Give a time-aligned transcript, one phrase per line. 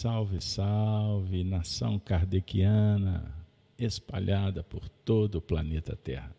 [0.00, 3.34] Salve, salve, nação kardeciana
[3.76, 6.34] espalhada por todo o planeta Terra.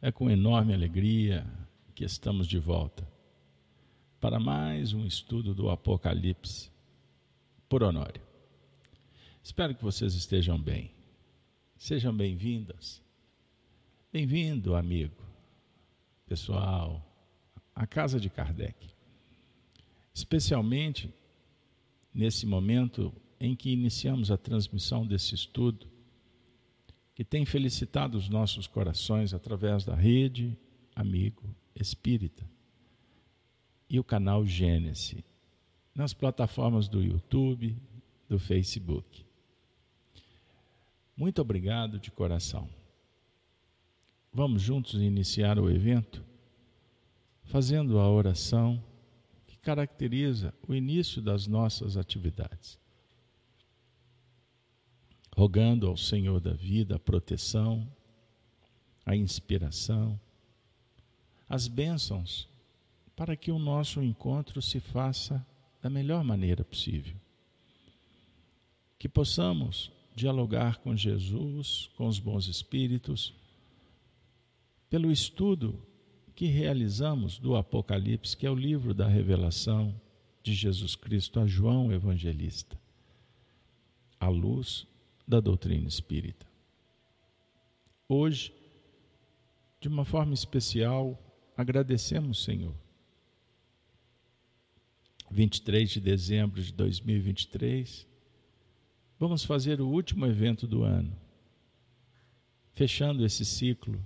[0.00, 1.44] É com enorme alegria
[1.92, 3.04] que estamos de volta
[4.20, 6.70] para mais um estudo do Apocalipse
[7.68, 8.22] por Honório.
[9.42, 10.92] Espero que vocês estejam bem.
[11.76, 13.02] Sejam bem-vindas.
[14.12, 15.20] Bem-vindo, amigo,
[16.28, 17.04] pessoal,
[17.74, 18.94] à casa de Kardec
[20.14, 21.12] especialmente
[22.14, 25.88] nesse momento em que iniciamos a transmissão desse estudo,
[27.14, 30.56] que tem felicitado os nossos corações através da rede
[30.94, 31.42] Amigo
[31.74, 32.48] Espírita
[33.90, 35.22] e o canal Gênesis,
[35.94, 37.76] nas plataformas do YouTube,
[38.28, 39.24] do Facebook.
[41.16, 42.68] Muito obrigado de coração.
[44.32, 46.24] Vamos juntos iniciar o evento
[47.44, 48.82] fazendo a oração
[49.64, 52.78] caracteriza o início das nossas atividades.
[55.34, 57.88] Rogando ao Senhor da vida a proteção,
[59.04, 60.20] a inspiração,
[61.48, 62.46] as bênçãos,
[63.16, 65.44] para que o nosso encontro se faça
[65.80, 67.16] da melhor maneira possível.
[68.98, 73.34] Que possamos dialogar com Jesus, com os bons espíritos,
[74.88, 75.80] pelo estudo
[76.34, 79.94] que realizamos do Apocalipse, que é o livro da revelação
[80.42, 82.78] de Jesus Cristo a João Evangelista,
[84.18, 84.86] à luz
[85.26, 86.46] da doutrina espírita.
[88.08, 88.52] Hoje,
[89.80, 91.18] de uma forma especial,
[91.56, 92.74] agradecemos, Senhor.
[95.30, 98.06] 23 de dezembro de 2023,
[99.18, 101.16] vamos fazer o último evento do ano,
[102.72, 104.04] fechando esse ciclo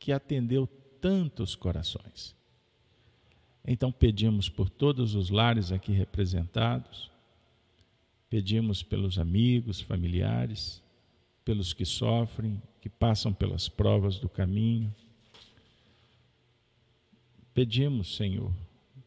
[0.00, 0.66] que atendeu
[1.00, 2.34] tantos corações.
[3.64, 7.10] Então pedimos por todos os lares aqui representados,
[8.28, 10.82] pedimos pelos amigos, familiares,
[11.44, 14.92] pelos que sofrem, que passam pelas provas do caminho.
[17.52, 18.52] Pedimos, Senhor,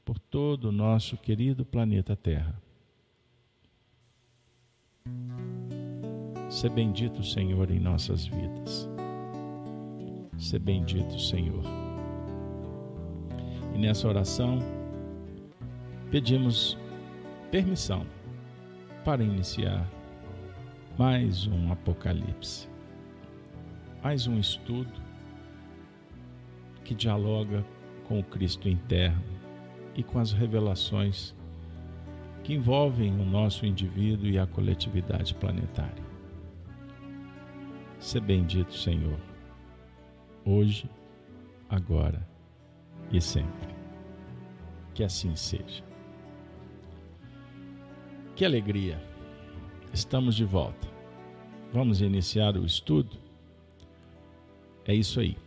[0.06, 2.62] por todo o nosso querido planeta Terra.
[6.50, 8.88] Ser bendito, Senhor, em nossas vidas.
[10.38, 11.64] Ser bendito, Senhor.
[13.74, 14.60] E nessa oração,
[16.12, 16.78] pedimos
[17.52, 18.06] permissão
[19.06, 19.88] para iniciar
[20.98, 22.68] mais um Apocalipse,
[24.04, 24.92] mais um estudo
[26.84, 27.66] que dialoga
[28.08, 29.24] com o Cristo interno
[29.96, 31.34] e com as revelações
[32.44, 36.04] que envolvem o nosso indivíduo e a coletividade planetária.
[38.00, 39.33] Ser bendito, Senhor
[40.46, 40.90] hoje,
[41.70, 42.28] agora
[43.12, 43.74] e sempre.
[44.94, 45.84] Que assim seja.
[48.36, 49.02] Que alegria!
[49.94, 50.88] Estamos de volta.
[51.72, 53.18] Vamos iniciar o estudo?
[54.86, 55.38] É isso aí.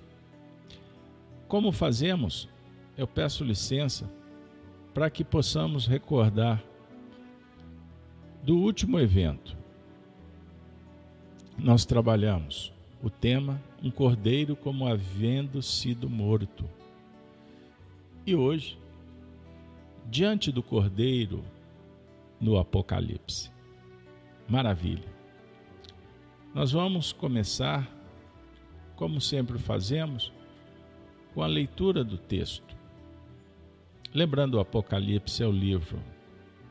[1.48, 2.48] Como fazemos?
[2.96, 4.10] Eu peço licença
[4.94, 6.62] para que possamos recordar
[8.42, 9.56] do último evento.
[11.58, 16.68] Nós trabalhamos o tema um cordeiro como havendo sido morto.
[18.26, 18.78] E hoje,
[20.10, 21.44] diante do cordeiro
[22.40, 23.50] no Apocalipse.
[24.48, 25.08] Maravilha.
[26.54, 27.88] Nós vamos começar,
[28.94, 30.32] como sempre fazemos,
[31.34, 32.74] com a leitura do texto.
[34.14, 36.00] Lembrando, o Apocalipse é o livro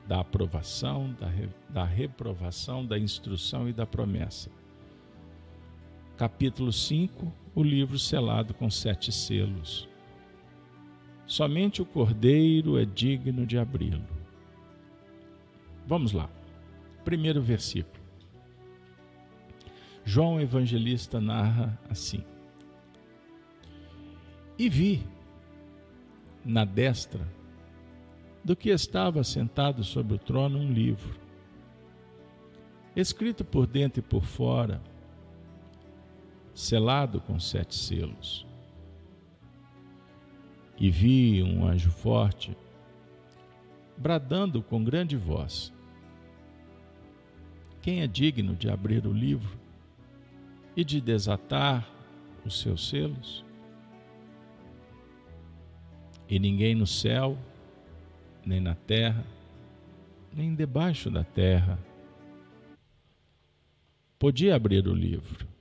[0.07, 4.49] da aprovação, da, re, da reprovação, da instrução e da promessa
[6.17, 9.87] capítulo 5, o livro selado com sete selos.
[11.25, 14.05] Somente o cordeiro é digno de abri-lo.
[15.85, 16.29] Vamos lá.
[17.03, 18.03] Primeiro versículo.
[20.05, 22.23] João Evangelista narra assim:
[24.57, 25.03] E vi
[26.45, 27.27] na destra
[28.43, 31.19] do que estava sentado sobre o trono um livro,
[32.95, 34.79] escrito por dentro e por fora,
[36.55, 38.47] selado com sete selos.
[40.77, 42.57] E vi um anjo forte,
[43.97, 45.73] bradando com grande voz:
[47.81, 49.59] Quem é digno de abrir o livro
[50.75, 51.87] e de desatar
[52.45, 53.43] os seus selos?
[56.27, 57.37] E ninguém no céu,
[58.45, 59.23] nem na terra,
[60.33, 61.77] nem debaixo da terra,
[64.17, 65.54] podia abrir o livro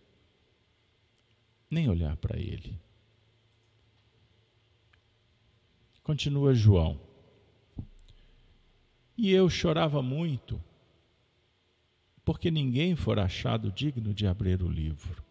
[1.75, 2.81] nem olhar para ele.
[6.03, 7.01] Continua João,
[9.17, 10.61] E eu chorava muito,
[12.25, 15.23] porque ninguém for achado digno de abrir o livro,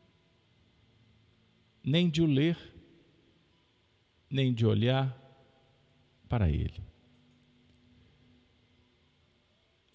[1.83, 2.57] nem de o ler,
[4.29, 5.15] nem de olhar
[6.29, 6.81] para ele.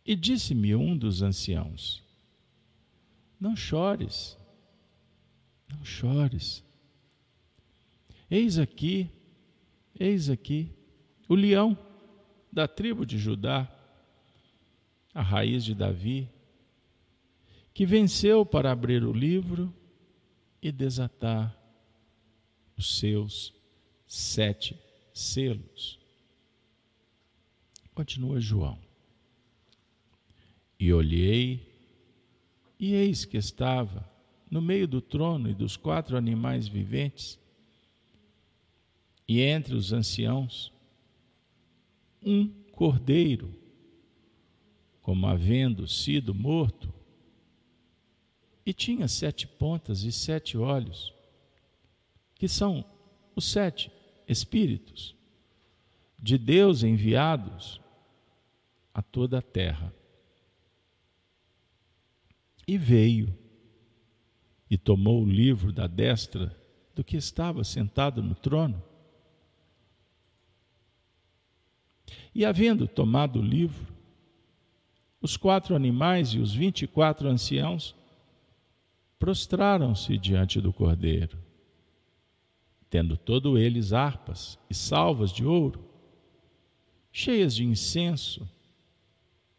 [0.05, 2.05] E disse-me um dos anciãos:
[3.41, 4.38] Não chores,
[5.69, 6.65] não chores.
[8.31, 9.11] Eis aqui,
[9.99, 10.71] eis aqui,
[11.29, 11.77] o leão
[12.53, 13.71] da tribo de Judá,
[15.15, 16.29] a raiz de Davi,
[17.73, 19.73] que venceu para abrir o livro
[20.61, 21.57] e desatar
[22.77, 23.55] os seus
[24.07, 24.79] sete
[25.13, 25.99] selos.
[27.95, 28.79] Continua João.
[30.79, 31.67] E olhei,
[32.79, 34.08] e eis que estava
[34.51, 37.39] no meio do trono e dos quatro animais viventes,
[39.27, 40.73] e entre os anciãos,
[42.23, 43.55] um cordeiro,
[45.03, 46.93] como havendo sido morto,
[48.65, 51.13] e tinha sete pontas e sete olhos,
[52.35, 52.85] que são
[53.35, 53.91] os sete
[54.27, 55.15] espíritos
[56.19, 57.81] de Deus enviados
[58.93, 59.95] a toda a terra.
[62.67, 63.35] E veio
[64.71, 66.55] e tomou o livro da destra
[66.95, 68.83] do que estava sentado no trono.
[72.35, 73.87] E havendo tomado o livro,
[75.21, 77.95] os quatro animais e os vinte e quatro anciãos
[79.19, 81.39] prostraram-se diante do cordeiro,
[82.89, 85.85] tendo todos eles harpas e salvas de ouro,
[87.11, 88.49] cheias de incenso,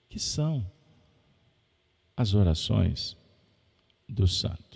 [0.07, 0.65] que são
[2.15, 3.17] as orações
[4.07, 4.68] dos santos.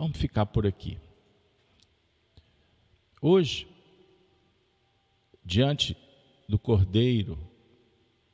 [0.00, 0.98] Vamos ficar por aqui.
[3.20, 3.68] Hoje,
[5.44, 5.94] diante
[6.48, 7.38] do Cordeiro,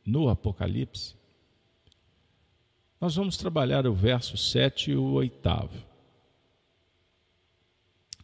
[0.07, 1.17] no Apocalipse,
[3.01, 5.77] nós vamos trabalhar o verso 7 e o oitavo.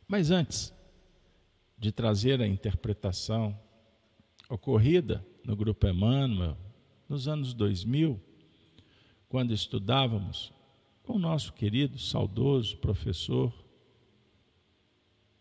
[0.07, 0.73] Mas antes
[1.77, 3.59] de trazer a interpretação
[4.49, 6.57] ocorrida no Grupo Emmanuel,
[7.09, 8.23] nos anos 2000,
[9.29, 10.53] quando estudávamos
[11.03, 13.53] com o nosso querido, saudoso professor,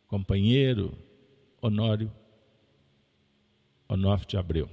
[0.08, 0.98] companheiro
[1.62, 2.12] Honório
[3.88, 4.70] Onofre de Abreu.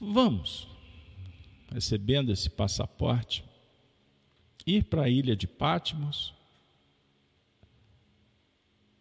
[0.00, 0.68] Vamos,
[1.72, 3.44] recebendo esse passaporte,
[4.66, 6.34] ir para a ilha de Patmos,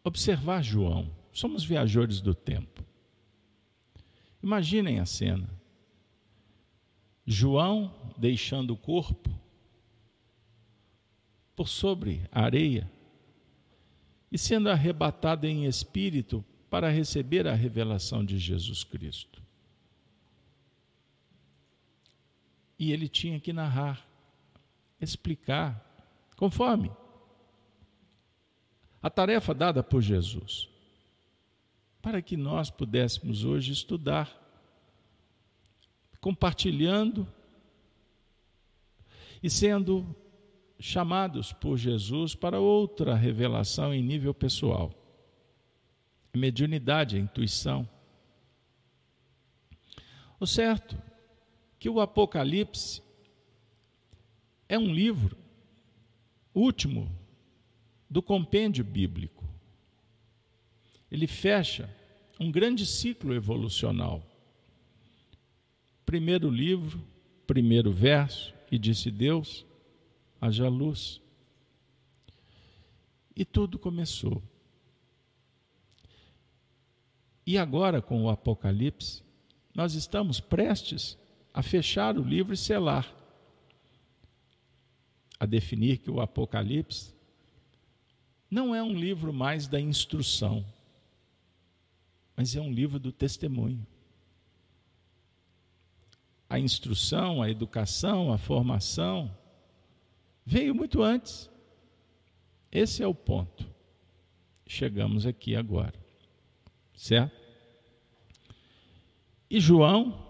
[0.04, 1.12] observar João.
[1.32, 2.84] Somos viajores do tempo.
[4.42, 5.57] Imaginem a cena.
[7.30, 9.30] João deixando o corpo
[11.54, 12.90] por sobre a areia
[14.32, 19.44] e sendo arrebatado em espírito para receber a revelação de Jesus Cristo.
[22.80, 24.08] E ele tinha que narrar,
[25.02, 25.84] explicar,
[26.38, 26.92] conforme
[29.04, 30.70] a tarefa dada por Jesus
[32.02, 34.47] para que nós pudéssemos hoje estudar,
[36.20, 37.28] compartilhando
[39.42, 40.16] e sendo
[40.80, 44.94] chamados por Jesus para outra revelação em nível pessoal.
[46.36, 47.88] Mediunidade, a intuição.
[50.40, 51.02] O certo
[51.80, 53.02] que o Apocalipse
[54.70, 55.38] é um livro
[56.54, 57.12] último
[58.10, 59.44] do compêndio bíblico.
[61.10, 61.90] Ele fecha
[62.40, 64.24] um grande ciclo evolucional.
[66.08, 67.04] Primeiro livro,
[67.46, 69.66] primeiro verso, e disse Deus:
[70.40, 71.20] haja luz.
[73.36, 74.42] E tudo começou.
[77.46, 79.22] E agora, com o Apocalipse,
[79.76, 81.18] nós estamos prestes
[81.54, 83.14] a fechar o livro e selar,
[85.38, 87.14] a definir que o Apocalipse
[88.50, 90.66] não é um livro mais da instrução,
[92.34, 93.86] mas é um livro do testemunho.
[96.50, 99.36] A instrução, a educação, a formação
[100.46, 101.50] veio muito antes.
[102.72, 103.66] Esse é o ponto.
[104.66, 105.94] Chegamos aqui agora.
[106.96, 107.36] Certo?
[109.50, 110.26] E João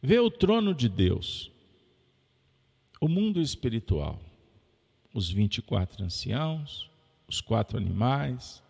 [0.00, 1.50] vê o trono de Deus,
[3.00, 4.20] o mundo espiritual,
[5.12, 6.90] os 24 anciãos,
[7.26, 8.62] os quatro animais,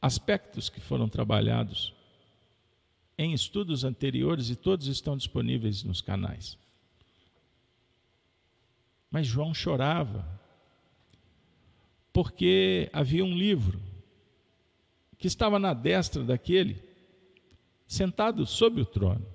[0.00, 1.95] aspectos que foram trabalhados
[3.18, 6.58] em estudos anteriores e todos estão disponíveis nos canais.
[9.10, 10.28] Mas João chorava,
[12.12, 13.80] porque havia um livro
[15.18, 16.82] que estava na destra daquele,
[17.86, 19.26] sentado sobre o trono.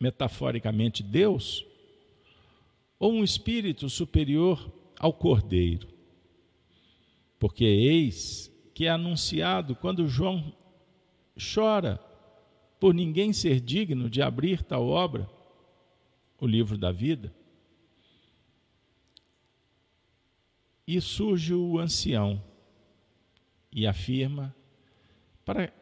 [0.00, 1.64] Metaforicamente, Deus,
[2.98, 5.88] ou um espírito superior ao cordeiro.
[7.38, 10.52] Porque eis que é anunciado quando João
[11.38, 12.00] chora
[12.84, 15.26] por ninguém ser digno de abrir tal obra,
[16.38, 17.34] o livro da vida.
[20.86, 22.44] E surge o ancião
[23.72, 24.54] e afirma
[25.46, 25.72] para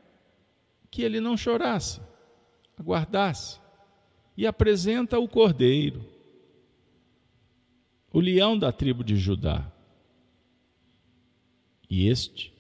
[0.93, 2.01] que ele não chorasse,
[2.79, 3.59] aguardasse,
[4.37, 6.09] e apresenta o cordeiro,
[8.13, 9.69] o leão da tribo de Judá.
[11.91, 12.55] E este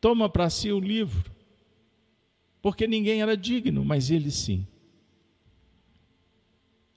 [0.00, 1.36] toma para si o livro,
[2.60, 4.66] porque ninguém era digno, mas ele sim.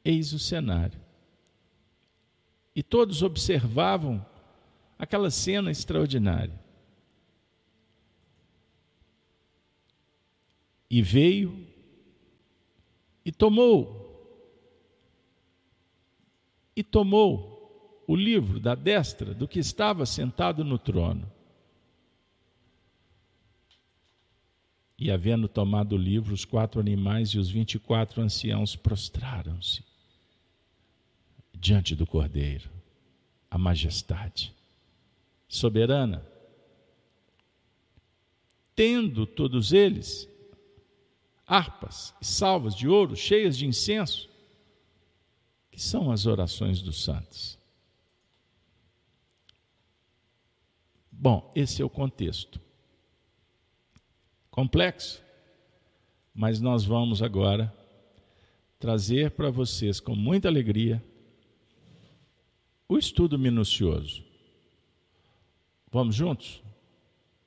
[0.03, 0.99] Eis o cenário.
[2.75, 4.25] E todos observavam
[4.97, 6.59] aquela cena extraordinária.
[10.89, 11.67] E veio
[13.23, 14.01] e tomou
[16.75, 21.31] e tomou o livro da destra do que estava sentado no trono.
[25.01, 29.83] E havendo tomado o livro, os quatro animais e os vinte e quatro anciãos prostraram-se
[31.55, 32.69] diante do Cordeiro,
[33.49, 34.53] a majestade
[35.47, 36.23] soberana.
[38.75, 40.29] Tendo todos eles
[41.47, 44.29] harpas e salvas de ouro cheias de incenso,
[45.71, 47.57] que são as orações dos santos.
[51.11, 52.61] Bom, esse é o contexto
[54.51, 55.23] complexo,
[56.35, 57.73] mas nós vamos agora
[58.77, 61.01] trazer para vocês com muita alegria
[62.87, 64.23] o estudo minucioso.
[65.89, 66.61] Vamos juntos?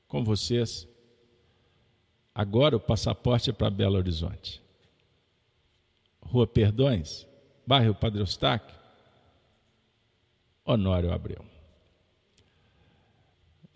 [0.09, 0.89] Com vocês.
[2.35, 4.63] Agora o passaporte é para Belo Horizonte.
[6.23, 7.27] Rua Perdões,
[7.67, 8.75] bairro Padre Eustáquio,
[10.65, 11.45] Honório Abreu.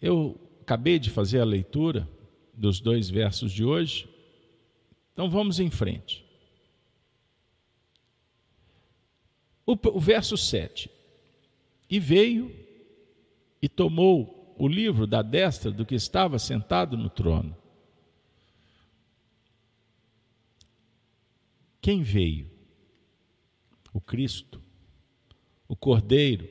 [0.01, 2.09] Eu acabei de fazer a leitura
[2.59, 4.09] dos dois versos de hoje.
[5.13, 6.25] Então vamos em frente.
[9.65, 10.91] O, o verso 7.
[11.89, 12.55] E veio
[13.63, 17.57] e tomou o livro da destra do que estava sentado no trono.
[21.81, 22.51] Quem veio?
[23.93, 24.61] O Cristo,
[25.67, 26.49] o Cordeiro,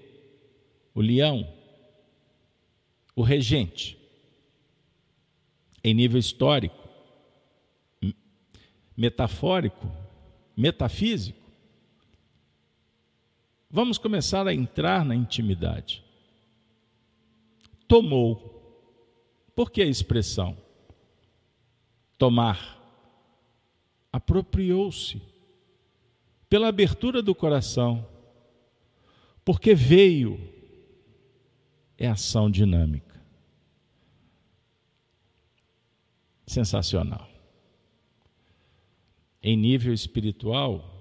[0.93, 1.53] o Leão,
[3.15, 3.96] o Regente
[5.87, 6.75] em nível histórico,
[8.95, 9.89] metafórico,
[10.55, 11.39] metafísico.
[13.71, 16.03] Vamos começar a entrar na intimidade.
[17.87, 18.53] Tomou.
[19.55, 20.57] Por que a expressão?
[22.17, 22.77] Tomar.
[24.11, 25.21] Apropriou-se.
[26.49, 28.05] Pela abertura do coração.
[29.45, 30.37] Porque veio.
[31.97, 33.06] É ação dinâmica.
[36.47, 37.29] Sensacional.
[39.43, 40.93] Em nível espiritual,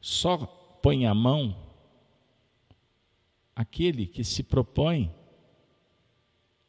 [0.00, 1.56] só põe a mão
[3.56, 5.12] aquele que se propõe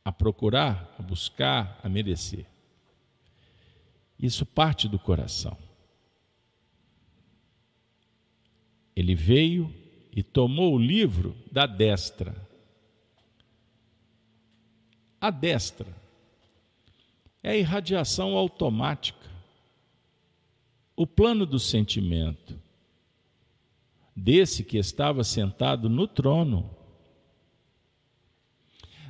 [0.03, 2.45] a procurar, a buscar, a merecer.
[4.17, 5.57] Isso parte do coração.
[8.95, 9.73] Ele veio
[10.11, 12.35] e tomou o livro da destra.
[15.19, 16.00] A destra
[17.43, 19.29] é a irradiação automática,
[20.95, 22.59] o plano do sentimento,
[24.15, 26.69] desse que estava sentado no trono.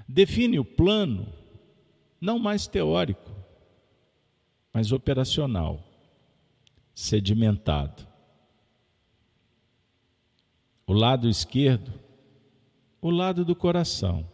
[0.08, 1.28] Define o plano,
[2.20, 3.30] não mais teórico,
[4.74, 5.84] mas operacional,
[6.94, 8.08] sedimentado.
[10.88, 11.94] O lado esquerdo,
[13.02, 14.30] o lado do coração,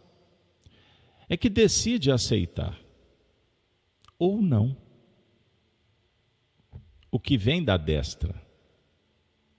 [1.28, 2.78] é que decide aceitar
[4.18, 4.76] ou não.
[7.10, 8.34] O que vem da destra,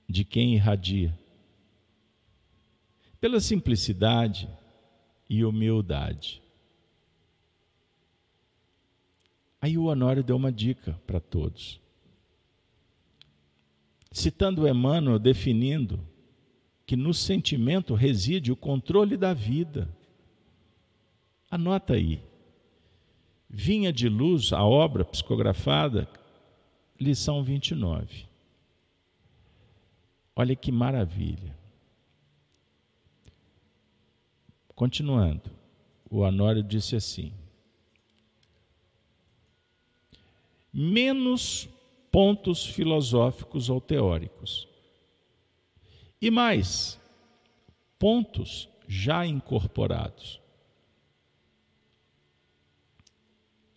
[0.07, 1.17] de quem irradia,
[3.19, 4.49] pela simplicidade
[5.29, 6.41] e humildade.
[9.61, 11.81] Aí o Honório deu uma dica para todos.
[14.11, 15.99] Citando Emmanuel, definindo
[16.85, 19.89] que no sentimento reside o controle da vida.
[21.51, 22.28] Anota aí
[23.49, 26.07] vinha de luz a obra psicografada,
[26.99, 28.27] lição 29.
[30.35, 31.57] Olha que maravilha.
[34.75, 35.51] Continuando.
[36.09, 37.33] o Honório disse assim:
[40.71, 41.67] menos
[42.11, 44.67] pontos filosóficos ou teóricos.
[46.21, 46.99] E mais,
[47.97, 50.39] pontos já incorporados.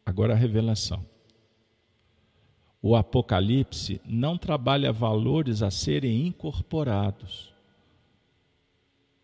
[0.04, 1.04] Agora a revelação.
[2.80, 7.54] O Apocalipse não trabalha valores a serem incorporados,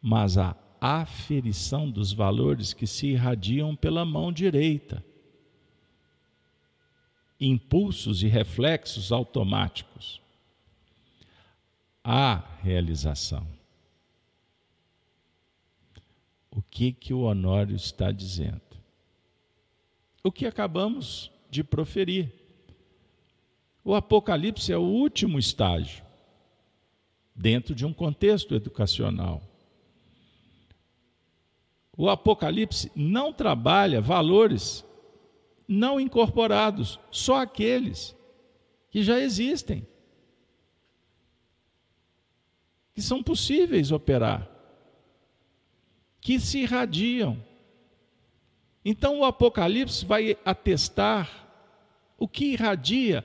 [0.01, 5.05] mas a aferição dos valores que se irradiam pela mão direita.
[7.41, 10.21] Impulsos e reflexos automáticos.
[12.05, 13.47] A realização.
[16.51, 18.68] O que que o Honório está dizendo?
[20.23, 22.33] O que acabamos de proferir.
[23.85, 26.05] O Apocalipse é o último estágio
[27.35, 29.43] dentro de um contexto educacional.
[31.97, 34.85] O Apocalipse não trabalha valores
[35.67, 38.17] não incorporados, só aqueles
[38.91, 39.87] que já existem,
[42.95, 44.49] que são possíveis operar,
[46.21, 47.48] que se irradiam.
[48.85, 51.49] Então o Apocalipse vai atestar
[52.19, 53.25] o que irradia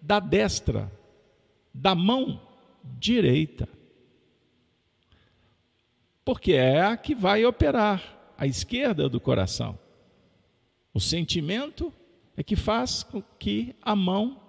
[0.00, 0.90] da destra,
[1.72, 2.40] da mão
[2.98, 3.68] direita.
[6.24, 9.78] Porque é a que vai operar, a esquerda do coração.
[10.92, 11.92] O sentimento
[12.36, 14.40] é que faz com que a mão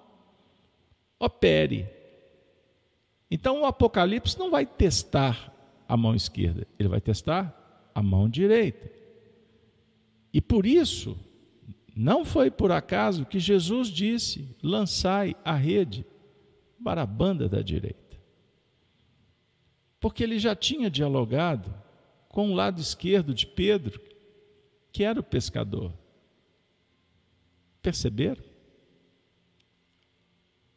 [1.19, 1.87] opere.
[3.29, 5.53] Então o Apocalipse não vai testar
[5.87, 8.89] a mão esquerda, ele vai testar a mão direita.
[10.35, 11.17] E por isso,
[11.95, 16.05] não foi por acaso que Jesus disse: lançai a rede
[16.83, 18.19] para a banda da direita.
[19.97, 21.73] Porque ele já tinha dialogado
[22.27, 23.97] com o lado esquerdo de Pedro,
[24.91, 25.93] que era o pescador.
[27.81, 28.43] Perceberam?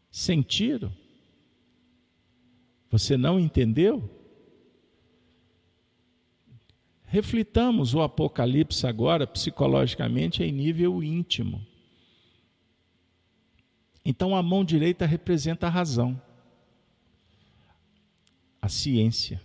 [0.08, 0.92] Sentiram?
[2.92, 4.08] Você não entendeu?
[7.10, 11.66] Reflitamos o Apocalipse agora psicologicamente em nível íntimo.
[14.04, 16.20] Então a mão direita representa a razão,
[18.60, 19.40] a ciência.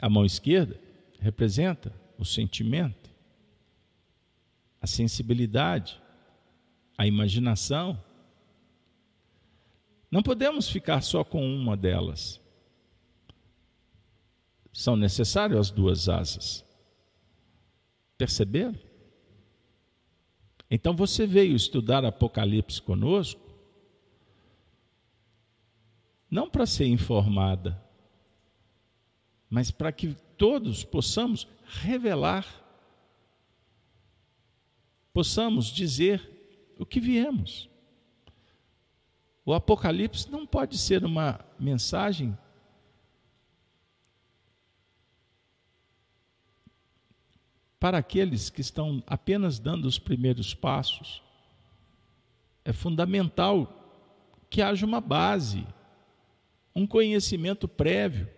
[0.00, 0.78] A mão esquerda
[1.20, 3.08] representa o sentimento,
[4.80, 6.02] a sensibilidade,
[6.98, 8.02] a imaginação.
[10.10, 12.44] Não podemos ficar só com uma delas.
[14.76, 16.62] São necessárias as duas asas.
[18.18, 18.78] Perceberam?
[20.70, 23.40] Então você veio estudar Apocalipse conosco,
[26.30, 27.82] não para ser informada,
[29.48, 32.46] mas para que todos possamos revelar,
[35.10, 37.66] possamos dizer o que viemos.
[39.42, 42.36] O Apocalipse não pode ser uma mensagem
[47.78, 51.22] para aqueles que estão apenas dando os primeiros passos,
[52.64, 53.72] é fundamental
[54.48, 55.66] que haja uma base,
[56.74, 58.28] um conhecimento prévio,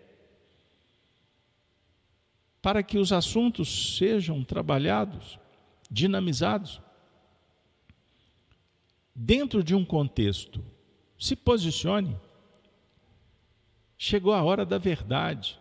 [2.61, 5.39] para que os assuntos sejam trabalhados,
[5.91, 6.81] dinamizados,
[9.15, 10.65] dentro de um contexto.
[11.19, 12.17] Se posicione.
[13.97, 15.59] Chegou a hora da verdade.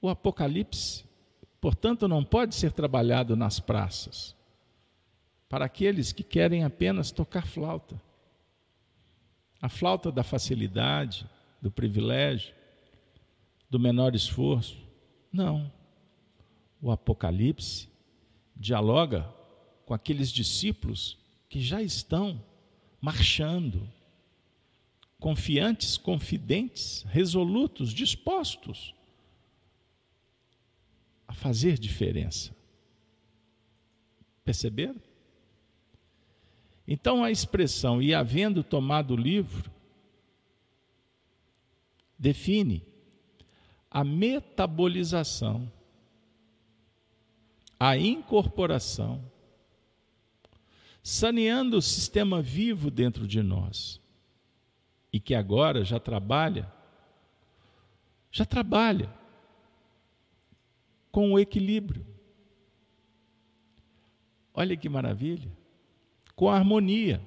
[0.00, 1.03] O Apocalipse
[1.64, 4.36] Portanto, não pode ser trabalhado nas praças
[5.48, 7.98] para aqueles que querem apenas tocar flauta.
[9.62, 11.26] A flauta da facilidade,
[11.62, 12.54] do privilégio,
[13.70, 14.76] do menor esforço.
[15.32, 15.72] Não.
[16.82, 17.88] O Apocalipse
[18.54, 19.26] dialoga
[19.86, 21.16] com aqueles discípulos
[21.48, 22.44] que já estão
[23.00, 23.88] marchando,
[25.18, 28.93] confiantes, confidentes, resolutos, dispostos
[31.34, 32.54] fazer diferença.
[34.44, 35.00] Perceberam?
[36.86, 39.70] Então a expressão e havendo tomado o livro
[42.18, 42.86] define
[43.90, 45.70] a metabolização,
[47.78, 49.24] a incorporação,
[51.02, 54.00] saneando o sistema vivo dentro de nós
[55.12, 56.70] e que agora já trabalha,
[58.30, 59.23] já trabalha
[61.14, 62.04] com o equilíbrio.
[64.52, 65.48] Olha que maravilha!
[66.34, 67.22] Com a harmonia,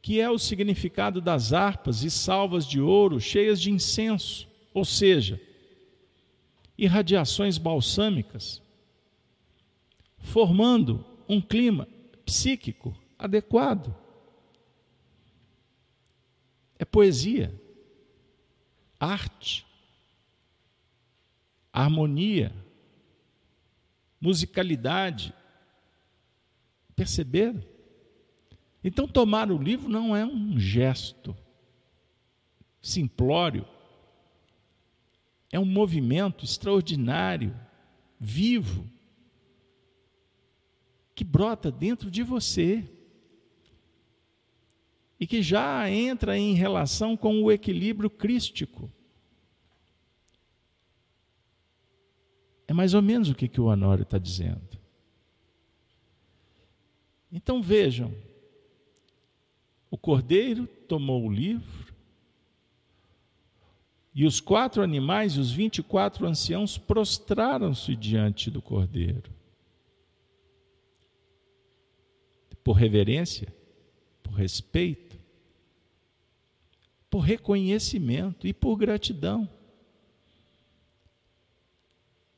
[0.00, 5.40] que é o significado das harpas e salvas de ouro cheias de incenso, ou seja,
[6.78, 8.62] irradiações balsâmicas,
[10.18, 11.88] formando um clima
[12.24, 13.92] psíquico adequado.
[16.78, 17.52] É poesia,
[19.00, 19.65] arte,
[21.82, 22.52] harmonia,
[24.18, 25.34] musicalidade.
[26.94, 27.62] Perceberam?
[28.82, 31.36] Então, tomar o livro não é um gesto
[32.80, 33.66] simplório,
[35.52, 37.54] é um movimento extraordinário,
[38.18, 38.88] vivo,
[41.14, 42.88] que brota dentro de você
[45.18, 48.90] e que já entra em relação com o equilíbrio crístico.
[52.68, 54.76] É mais ou menos o que, que o Honório está dizendo.
[57.30, 58.14] Então vejam,
[59.90, 61.94] o cordeiro tomou o livro,
[64.14, 69.30] e os quatro animais e os vinte e quatro anciãos prostraram-se diante do cordeiro.
[72.64, 73.54] Por reverência,
[74.22, 75.18] por respeito,
[77.10, 79.46] por reconhecimento e por gratidão.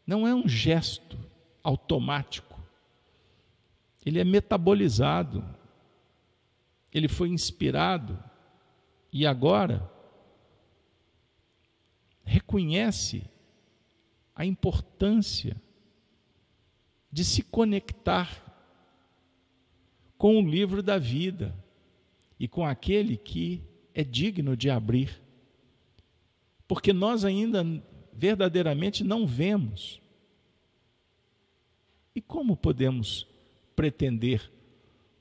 [0.09, 1.19] Não é um gesto
[1.63, 2.59] automático,
[4.07, 5.45] ele é metabolizado,
[6.91, 8.19] ele foi inspirado.
[9.13, 9.87] E agora
[12.25, 13.23] reconhece
[14.35, 15.61] a importância
[17.13, 18.43] de se conectar
[20.17, 21.55] com o livro da vida
[22.41, 25.21] e com aquele que é digno de abrir.
[26.67, 27.63] Porque nós ainda
[28.19, 30.01] verdadeiramente não vemos.
[32.17, 33.29] E como podemos
[33.77, 34.51] pretender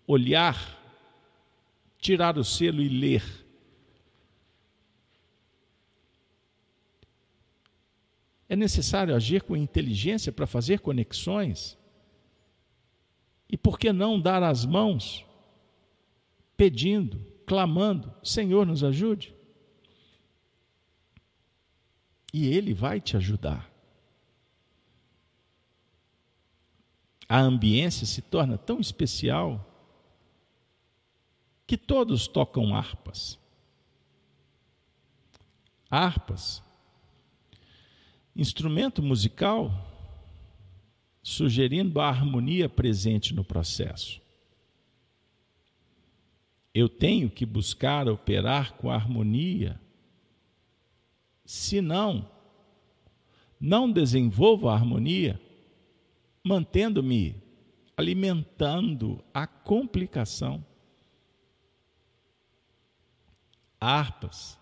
[0.08, 0.58] olhar,
[2.00, 3.24] tirar o selo e ler?
[8.50, 11.78] É necessário agir com inteligência para fazer conexões.
[13.48, 15.24] E por que não dar as mãos,
[16.56, 19.37] pedindo, clamando: Senhor, nos ajude?
[22.34, 23.70] E Ele vai te ajudar.
[27.30, 29.64] A ambiência se torna tão especial
[31.66, 33.38] que todos tocam harpas.
[35.90, 36.64] Harpas
[38.38, 39.72] instrumento musical,
[41.24, 44.22] sugerindo a harmonia presente no processo.
[46.72, 49.82] Eu tenho que buscar operar com harmonia,
[51.48, 52.30] senão,
[53.58, 55.42] não desenvolvo a harmonia,
[56.44, 57.42] mantendo-me
[57.96, 60.64] alimentando a complicação.
[63.80, 64.60] Harpas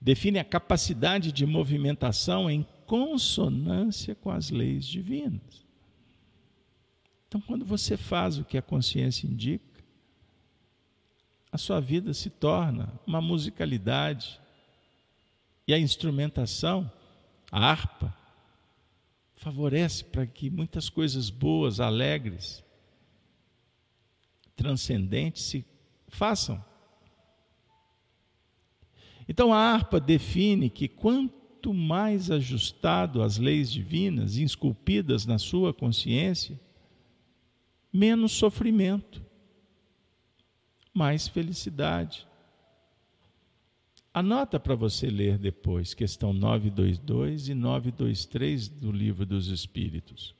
[0.00, 5.64] define a capacidade de movimentação em consonância com as leis divinas.
[7.28, 9.84] Então, quando você faz o que a consciência indica,
[11.52, 14.40] a sua vida se torna uma musicalidade.
[15.66, 16.90] E a instrumentação,
[17.50, 18.14] a harpa,
[19.36, 22.62] favorece para que muitas coisas boas, alegres,
[24.56, 25.64] transcendentes se
[26.08, 26.62] façam
[29.28, 36.60] então a harpa define que quanto mais ajustado às leis divinas, esculpidas na sua consciência,
[37.92, 39.24] menos sofrimento,
[40.92, 42.26] mais felicidade.
[44.16, 50.36] Anota para você ler depois, questão 922 e 923 do Livro dos Espíritos.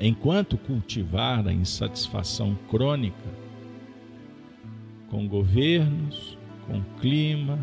[0.00, 3.44] Enquanto cultivar a insatisfação crônica,
[5.08, 7.56] com governos, com clima,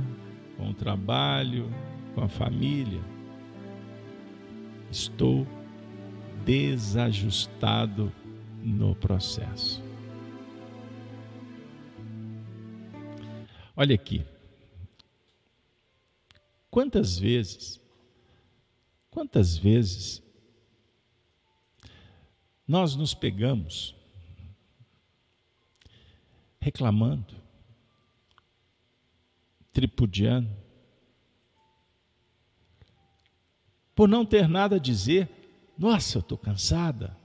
[0.56, 1.70] com trabalho,
[2.16, 3.02] com a família.
[4.90, 5.46] Estou
[6.46, 8.10] desajustado
[8.64, 9.91] no processo.
[13.82, 14.24] Olha aqui.
[16.70, 17.82] Quantas vezes,
[19.10, 20.22] quantas vezes
[22.68, 23.96] nós nos pegamos
[26.60, 27.34] reclamando,
[29.74, 30.56] tripudiano,
[33.96, 35.28] por não ter nada a dizer.
[35.76, 37.18] Nossa, eu estou cansada.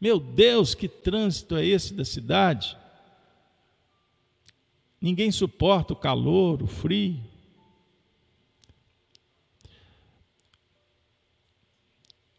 [0.00, 2.80] Meu Deus, que trânsito é esse da cidade?
[5.02, 7.20] Ninguém suporta o calor, o frio.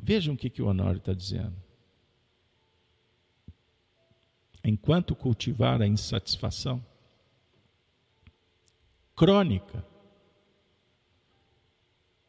[0.02, 1.62] Vejam o que, que o Honório está dizendo.
[4.64, 6.82] Enquanto cultivar a insatisfação,
[9.14, 9.86] crônica.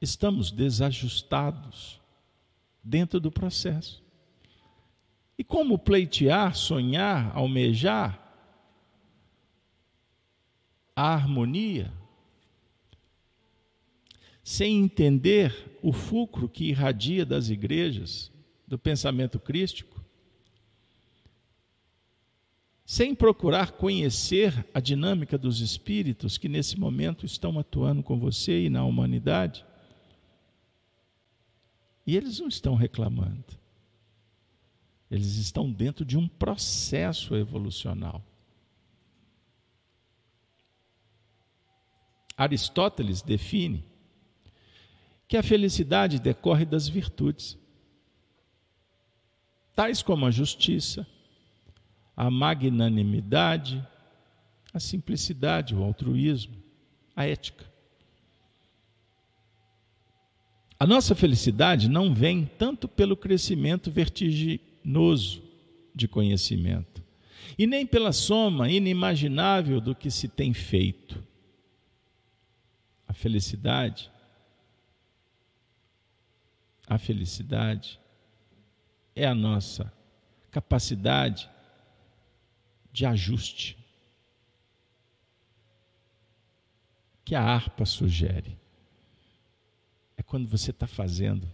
[0.00, 2.00] Estamos desajustados
[2.82, 4.02] dentro do processo.
[5.38, 8.23] E como pleitear, sonhar, almejar
[10.94, 11.92] a harmonia,
[14.42, 18.30] sem entender o fulcro que irradia das igrejas,
[18.66, 20.04] do pensamento crístico,
[22.84, 28.70] sem procurar conhecer a dinâmica dos espíritos que nesse momento estão atuando com você e
[28.70, 29.64] na humanidade.
[32.06, 33.44] E eles não estão reclamando.
[35.10, 38.22] Eles estão dentro de um processo evolucional.
[42.36, 43.84] Aristóteles define
[45.26, 47.58] que a felicidade decorre das virtudes,
[49.74, 51.06] tais como a justiça,
[52.16, 53.84] a magnanimidade,
[54.72, 56.56] a simplicidade, o altruísmo,
[57.16, 57.64] a ética.
[60.78, 65.42] A nossa felicidade não vem tanto pelo crescimento vertiginoso
[65.94, 67.02] de conhecimento,
[67.56, 71.23] e nem pela soma inimaginável do que se tem feito.
[73.14, 74.10] A felicidade,
[76.84, 78.00] a felicidade
[79.14, 79.92] é a nossa
[80.50, 81.48] capacidade
[82.92, 83.78] de ajuste
[87.24, 88.58] que a harpa sugere.
[90.16, 91.48] É quando você está fazendo.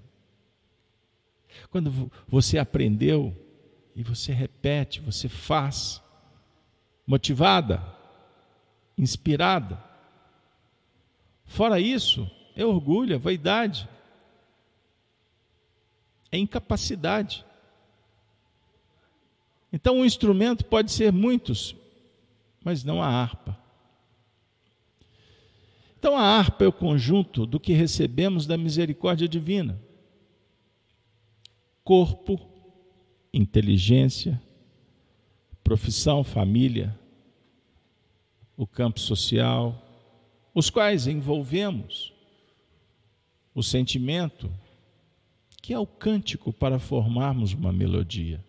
[1.68, 3.36] Quando você aprendeu
[3.94, 6.02] e você repete, você faz,
[7.06, 7.84] motivada,
[8.96, 9.89] inspirada.
[11.50, 13.88] Fora isso, é orgulho, é vaidade,
[16.30, 17.44] é incapacidade.
[19.72, 21.74] Então, um instrumento pode ser muitos,
[22.64, 23.58] mas não a harpa.
[25.98, 29.76] Então, a harpa é o conjunto do que recebemos da misericórdia divina:
[31.82, 32.40] corpo,
[33.34, 34.40] inteligência,
[35.64, 36.96] profissão, família,
[38.56, 39.89] o campo social,
[40.60, 42.12] os quais envolvemos
[43.54, 44.52] o sentimento,
[45.62, 48.44] que é o cântico para formarmos uma melodia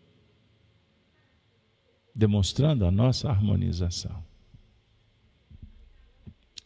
[2.14, 4.22] demonstrando a nossa harmonização.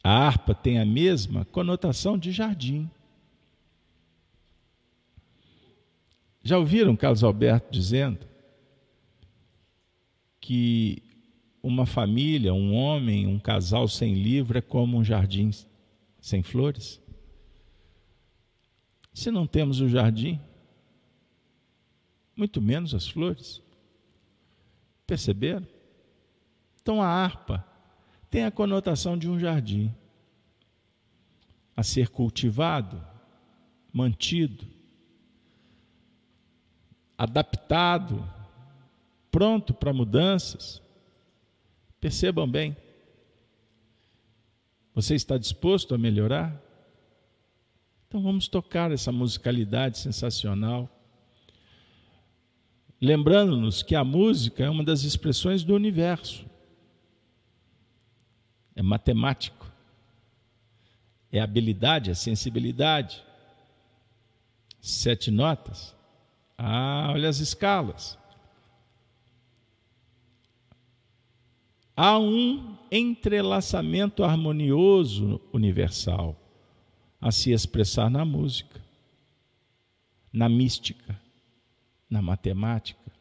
[0.03, 2.89] A harpa tem a mesma conotação de jardim.
[6.43, 8.25] Já ouviram Carlos Alberto dizendo
[10.41, 11.04] que
[11.65, 15.49] uma família, um homem, um casal sem livro é como um jardim
[16.21, 17.01] sem flores?
[19.11, 20.39] Se não temos o jardim,
[22.35, 23.63] muito menos as flores.
[25.07, 25.65] Perceberam?
[26.79, 27.65] Então a harpa
[28.29, 29.91] tem a conotação de um jardim
[31.75, 33.03] a ser cultivado,
[33.91, 34.67] mantido,
[37.17, 38.23] adaptado,
[39.31, 40.84] pronto para mudanças.
[42.05, 42.77] Percebam bem.
[44.93, 46.55] Você está disposto a melhorar?
[48.07, 50.87] Então vamos tocar essa musicalidade sensacional
[53.01, 56.45] lembrando-nos que a música é uma das expressões do universo.
[58.75, 59.65] É matemático.
[61.31, 63.23] É habilidade, é sensibilidade.
[64.79, 65.95] Sete notas.
[66.55, 68.15] Ah, olha as escalas.
[71.95, 76.35] Há um entrelaçamento harmonioso universal
[77.19, 78.81] a se expressar na música,
[80.31, 81.25] na mística
[82.09, 83.11] na matemática,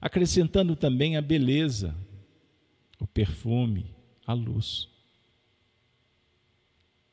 [0.00, 1.94] acrescentando também a beleza,
[2.98, 3.94] o perfume,
[4.26, 4.88] a luz.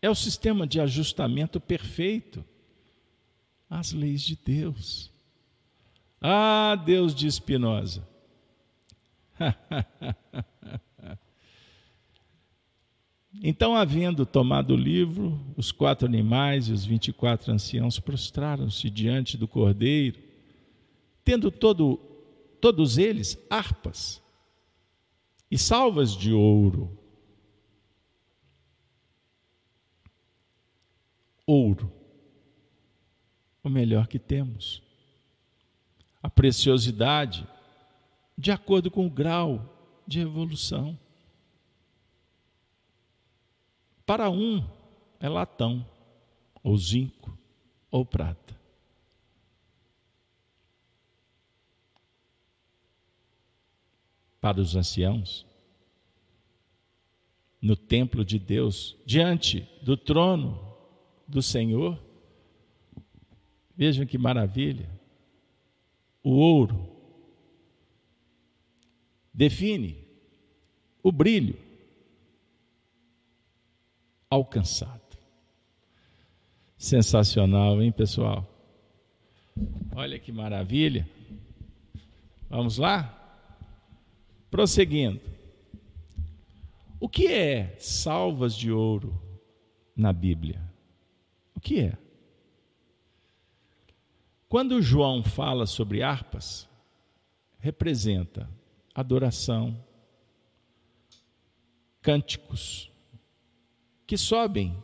[0.02, 2.44] É o sistema de ajustamento perfeito
[3.70, 5.12] às leis de Deus.
[6.20, 8.08] Ah, Deus de Espinosa.
[13.44, 18.90] Então, havendo tomado o livro, os quatro animais e os vinte e quatro anciãos prostraram-se
[18.90, 20.20] diante do cordeiro,
[21.24, 21.98] tendo todo,
[22.60, 24.22] todos eles harpas
[25.50, 26.98] e salvas de ouro.
[31.46, 31.92] Ouro,
[33.64, 34.84] o melhor que temos.
[36.22, 37.48] A preciosidade,
[38.42, 40.98] de acordo com o grau de evolução.
[44.04, 44.68] Para um
[45.20, 45.86] é latão,
[46.64, 47.38] ou zinco,
[47.92, 48.60] ou prata.
[54.42, 55.46] Para os anciãos,
[57.62, 60.60] no templo de Deus, diante do trono
[61.28, 62.04] do Senhor.
[63.78, 64.90] Vejam que maravilha.
[66.24, 66.91] O ouro
[69.34, 69.98] define
[71.02, 71.58] o brilho
[74.30, 75.02] alcançado.
[76.78, 78.48] Sensacional, hein, pessoal?
[79.96, 81.08] Olha que maravilha.
[82.50, 83.18] Vamos lá?
[84.50, 85.22] Prosseguindo.
[87.00, 89.20] O que é salvas de ouro
[89.96, 90.62] na Bíblia?
[91.56, 91.98] O que é?
[94.48, 96.68] Quando João fala sobre harpas,
[97.60, 98.50] representa
[98.94, 99.84] adoração,
[102.02, 102.92] cânticos
[104.06, 104.84] que sobem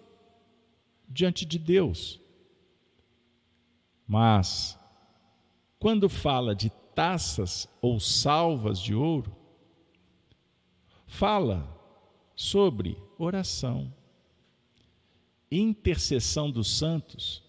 [1.07, 2.19] diante de Deus.
[4.07, 4.79] Mas,
[5.79, 9.35] quando fala de taças ou salvas de ouro,
[11.05, 11.67] fala
[12.35, 13.93] sobre oração,
[15.51, 17.43] intercessão dos santos.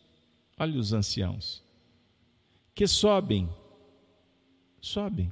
[0.59, 1.63] Olha os anciãos,
[2.75, 3.49] que sobem,
[4.81, 5.31] sobem,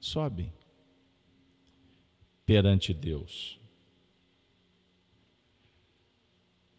[0.00, 0.52] sobem
[2.44, 3.58] perante Deus.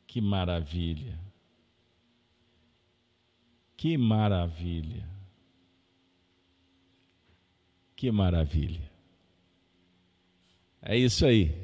[0.07, 1.19] Que maravilha!
[3.77, 5.07] Que maravilha!
[7.95, 8.91] Que maravilha!
[10.81, 11.55] É isso aí.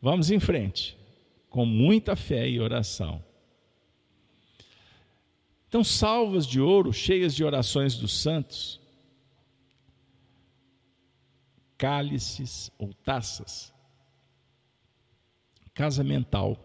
[0.00, 0.96] Vamos em frente,
[1.50, 3.22] com muita fé e oração.
[5.68, 8.80] Então, salvas de ouro, cheias de orações dos santos,
[11.78, 13.72] cálices ou taças,
[15.74, 16.58] casamental,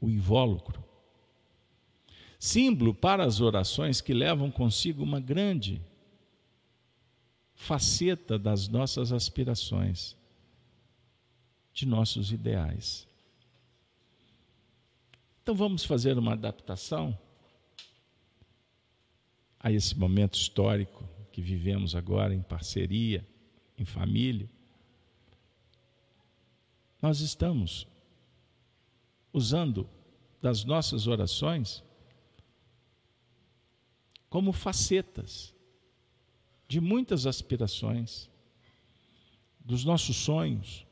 [0.00, 0.82] o invólucro,
[2.38, 5.80] símbolo para as orações que levam consigo uma grande
[7.54, 10.16] faceta das nossas aspirações,
[11.72, 13.06] de nossos ideais.
[15.42, 17.16] Então vamos fazer uma adaptação
[19.58, 23.24] a esse momento histórico que vivemos agora em parceria
[23.80, 24.48] em família,
[27.00, 27.86] nós estamos
[29.32, 29.88] usando
[30.42, 31.82] das nossas orações
[34.28, 35.54] como facetas
[36.68, 38.28] de muitas aspirações,
[39.58, 40.86] dos nossos sonhos,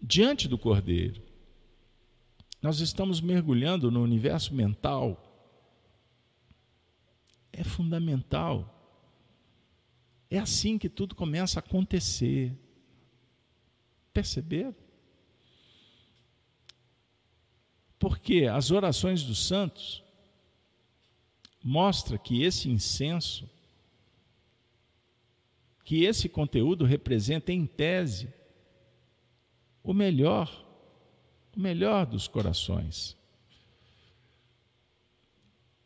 [0.00, 1.22] diante do Cordeiro.
[2.60, 5.20] Nós estamos mergulhando no universo mental.
[7.52, 8.73] É fundamental
[10.30, 12.52] é assim que tudo começa a acontecer.
[14.12, 14.74] Perceberam?
[17.98, 20.02] Porque as orações dos santos
[21.62, 23.48] mostra que esse incenso,
[25.84, 28.32] que esse conteúdo representa em tese
[29.82, 30.50] o melhor,
[31.56, 33.16] o melhor dos corações.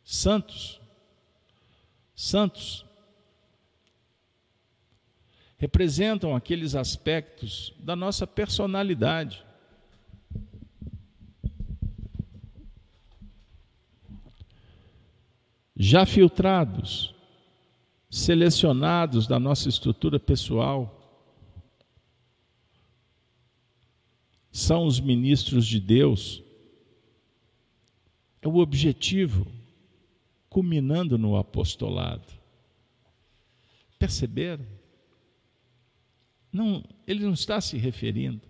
[0.03, 0.81] Santos,
[2.15, 2.88] santos
[5.59, 9.45] representam aqueles aspectos da nossa personalidade.
[15.75, 17.13] Já filtrados,
[18.09, 20.95] selecionados da nossa estrutura pessoal,
[24.49, 26.41] são os ministros de Deus.
[28.41, 29.45] É o objetivo
[30.49, 32.33] culminando no apostolado.
[33.97, 34.78] Perceberam?
[36.51, 38.41] Não, ele não está se referindo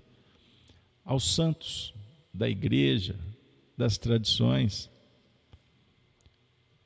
[1.04, 1.94] aos santos
[2.34, 3.20] da igreja,
[3.78, 4.90] das tradições,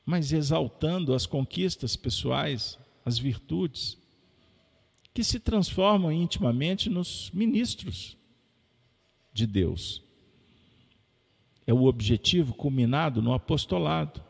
[0.05, 3.97] mas exaltando as conquistas pessoais, as virtudes,
[5.13, 8.17] que se transformam intimamente nos ministros
[9.31, 10.01] de Deus.
[11.65, 14.23] É o objetivo culminado no apostolado.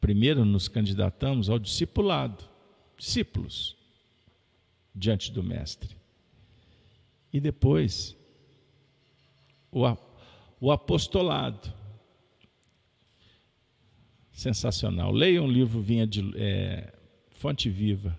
[0.00, 2.44] Primeiro nos candidatamos ao discipulado,
[2.96, 3.81] discípulos
[4.94, 5.96] diante do Mestre.
[7.32, 8.16] E depois,
[9.70, 11.72] o, apostolado.
[14.32, 15.12] Sensacional.
[15.12, 16.92] Leiam o livro Vinha de é,
[17.30, 18.18] Fonte Viva,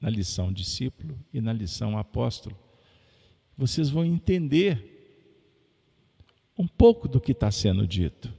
[0.00, 2.56] na lição discípulo e na lição apóstolo.
[3.56, 4.92] Vocês vão entender
[6.58, 8.32] um pouco do que está sendo dito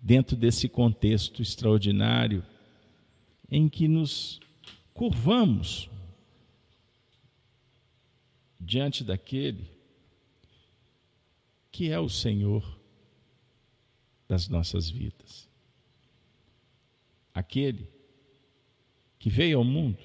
[0.00, 2.44] dentro desse contexto extraordinário
[3.48, 4.40] em que nos
[4.92, 5.88] curvamos
[8.62, 9.68] diante daquele
[11.70, 12.78] que é o Senhor
[14.28, 15.48] das nossas vidas.
[17.34, 17.90] Aquele
[19.18, 19.98] que veio ao mundo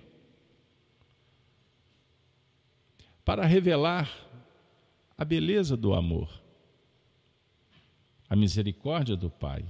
[3.23, 4.09] para revelar
[5.17, 6.41] a beleza do amor,
[8.29, 9.65] a misericórdia do Pai.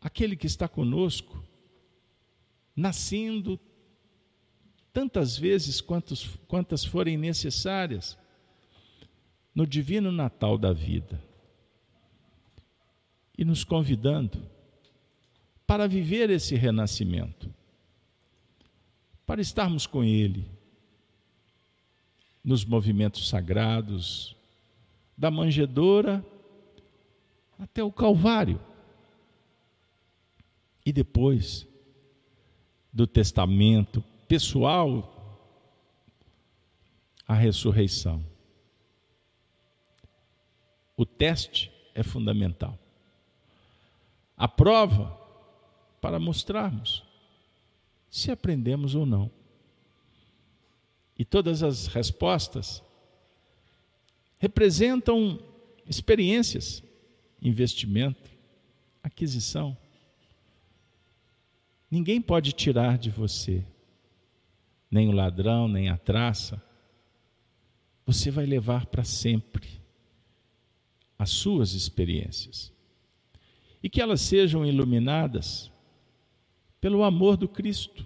[0.00, 1.44] Aquele que está conosco,
[2.74, 3.60] nascendo
[4.92, 8.18] tantas vezes quantos, quantas forem necessárias,
[9.54, 11.22] no divino Natal da vida,
[13.36, 14.46] e nos convidando
[15.66, 17.52] para viver esse renascimento,
[19.24, 20.46] para estarmos com Ele
[22.44, 24.36] nos movimentos sagrados,
[25.16, 26.24] da manjedoura
[27.58, 28.60] até o Calvário.
[30.84, 31.66] E depois
[32.92, 34.02] do testamento
[34.32, 35.44] pessoal,
[37.28, 38.24] a ressurreição.
[40.96, 42.78] O teste é fundamental.
[44.34, 45.14] A prova
[46.00, 47.04] para mostrarmos
[48.10, 49.30] se aprendemos ou não.
[51.18, 52.82] E todas as respostas
[54.38, 55.38] representam
[55.86, 56.82] experiências,
[57.42, 58.30] investimento,
[59.02, 59.76] aquisição.
[61.90, 63.62] Ninguém pode tirar de você,
[64.92, 66.62] nem o ladrão, nem a traça.
[68.04, 69.66] Você vai levar para sempre
[71.18, 72.70] as suas experiências.
[73.82, 75.72] E que elas sejam iluminadas
[76.78, 78.04] pelo amor do Cristo,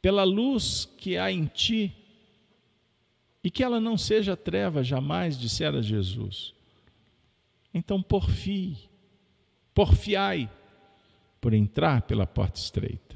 [0.00, 1.94] pela luz que há em ti,
[3.44, 6.54] e que ela não seja treva jamais, dissera Jesus.
[7.72, 8.76] Então porfie,
[9.74, 10.50] porfiai
[11.40, 13.11] por entrar pela porta estreita,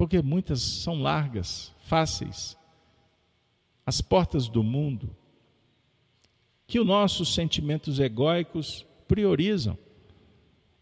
[0.00, 2.56] porque muitas são largas, fáceis,
[3.84, 5.14] as portas do mundo,
[6.66, 9.76] que os nossos sentimentos egóicos priorizam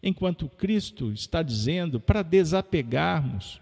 [0.01, 3.61] enquanto Cristo está dizendo para desapegarmos,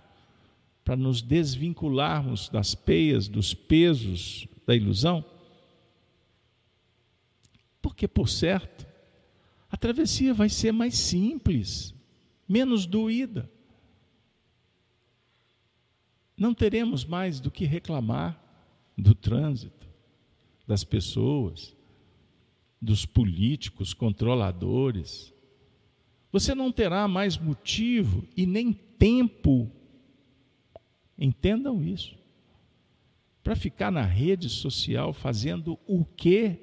[0.86, 5.26] para nos desvincularmos das peias, dos pesos da ilusão.
[7.82, 8.86] Porque, por certo,
[9.72, 11.96] a travessia vai ser mais simples,
[12.48, 13.57] menos doída.
[16.38, 18.40] Não teremos mais do que reclamar
[18.98, 19.88] do trânsito,
[20.68, 21.76] das pessoas,
[22.80, 25.34] dos políticos controladores
[26.32, 29.72] você não terá mais motivo e nem tempo,
[31.18, 32.16] entendam isso,
[33.44, 36.58] para ficar na rede social fazendo o que?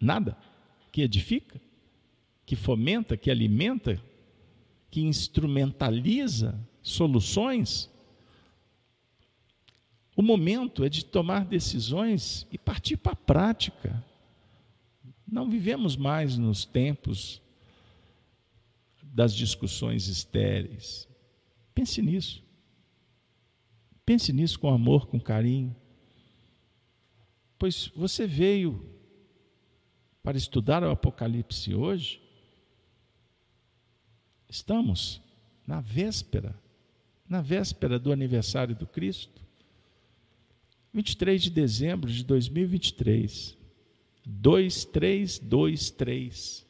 [0.00, 0.36] Nada.
[0.92, 1.60] Que edifica,
[2.44, 4.00] que fomenta, que alimenta,
[4.90, 7.90] que instrumentaliza soluções.
[10.16, 14.04] O momento é de tomar decisões e partir para a prática.
[15.26, 17.42] Não vivemos mais nos tempos
[19.02, 21.08] das discussões estéreis.
[21.74, 22.42] Pense nisso.
[24.06, 25.74] Pense nisso com amor, com carinho.
[27.58, 28.88] Pois você veio
[30.22, 32.20] para estudar o Apocalipse hoje.
[34.48, 35.20] Estamos
[35.66, 36.58] na véspera,
[37.28, 39.43] na véspera do aniversário do Cristo.
[40.94, 43.58] 23 de dezembro de 2023.
[44.24, 46.64] 2323.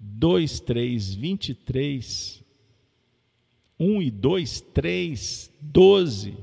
[0.00, 2.42] 2, 3, 23,
[3.78, 6.36] 1 e 2, 3, 12,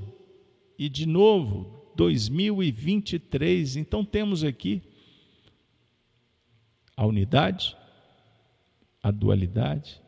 [0.80, 3.76] e de novo, 2023.
[3.76, 4.82] Então temos aqui
[6.98, 7.78] a unidade,
[9.02, 10.02] a dualidade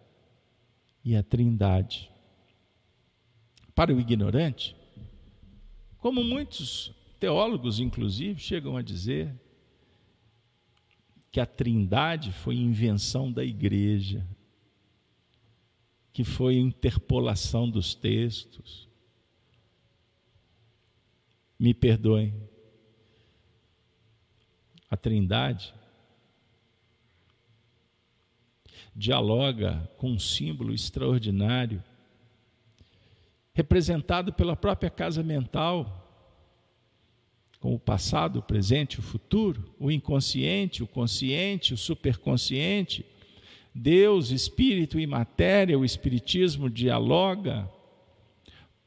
[1.04, 2.10] e a trindade.
[3.76, 4.76] Para o ignorante,
[6.04, 9.34] como muitos teólogos, inclusive, chegam a dizer,
[11.32, 14.28] que a Trindade foi invenção da igreja,
[16.12, 18.90] que foi interpolação dos textos.
[21.58, 22.34] Me perdoem.
[24.92, 25.74] A Trindade
[28.94, 31.82] dialoga com um símbolo extraordinário,
[33.54, 36.00] representado pela própria casa mental
[37.60, 43.06] com o passado, o presente, o futuro, o inconsciente, o consciente, o superconsciente.
[43.74, 47.70] Deus, espírito e matéria, o espiritismo dialoga.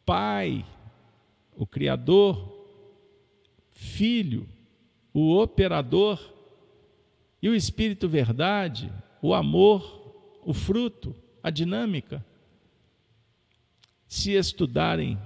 [0.04, 0.62] Pai,
[1.56, 2.54] o criador,
[3.70, 4.46] filho,
[5.14, 6.20] o operador
[7.40, 8.92] e o espírito verdade,
[9.22, 12.22] o amor, o fruto, a dinâmica.
[14.06, 15.18] Se estudarem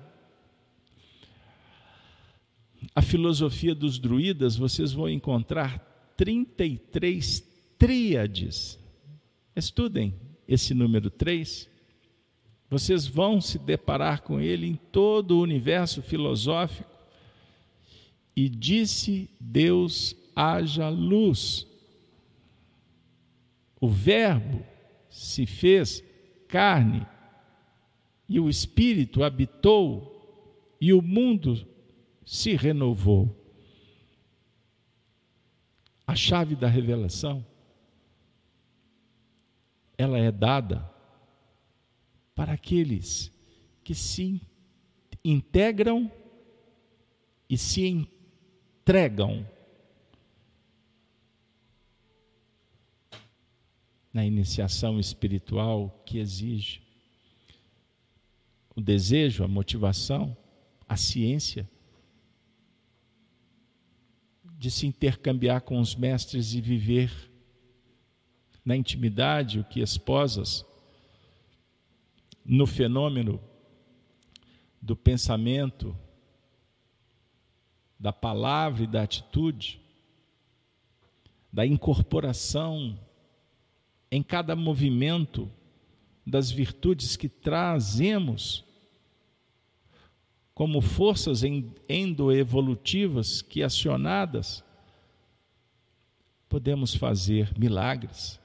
[2.95, 5.79] a filosofia dos druidas, vocês vão encontrar
[6.17, 7.45] 33
[7.79, 8.79] tríades.
[9.55, 10.15] Estudem
[10.49, 11.69] esse número 3.
[12.69, 16.91] Vocês vão se deparar com ele em todo o universo filosófico.
[18.35, 21.67] E disse Deus: haja luz.
[23.81, 24.65] O Verbo
[25.09, 26.03] se fez
[26.49, 27.07] carne
[28.31, 31.67] e o Espírito habitou e o mundo
[32.25, 33.37] se renovou.
[36.07, 37.45] A chave da revelação
[39.99, 40.89] ela é dada
[42.33, 43.33] para aqueles
[43.83, 44.41] que se
[45.25, 46.11] integram
[47.49, 49.45] e se entregam
[54.13, 56.90] na iniciação espiritual que exige
[58.75, 60.37] o desejo, a motivação,
[60.89, 61.69] a ciência
[64.59, 67.11] de se intercambiar com os mestres e viver
[68.65, 70.65] na intimidade o que esposas
[72.45, 73.41] no fenômeno
[74.83, 75.97] do pensamento,
[77.99, 79.81] da palavra e da atitude,
[81.53, 82.99] da incorporação
[84.11, 85.51] em cada movimento
[86.31, 88.65] das virtudes que trazemos
[90.55, 91.43] como forças
[91.89, 94.63] endoevolutivas que acionadas
[96.49, 98.39] podemos fazer milagres.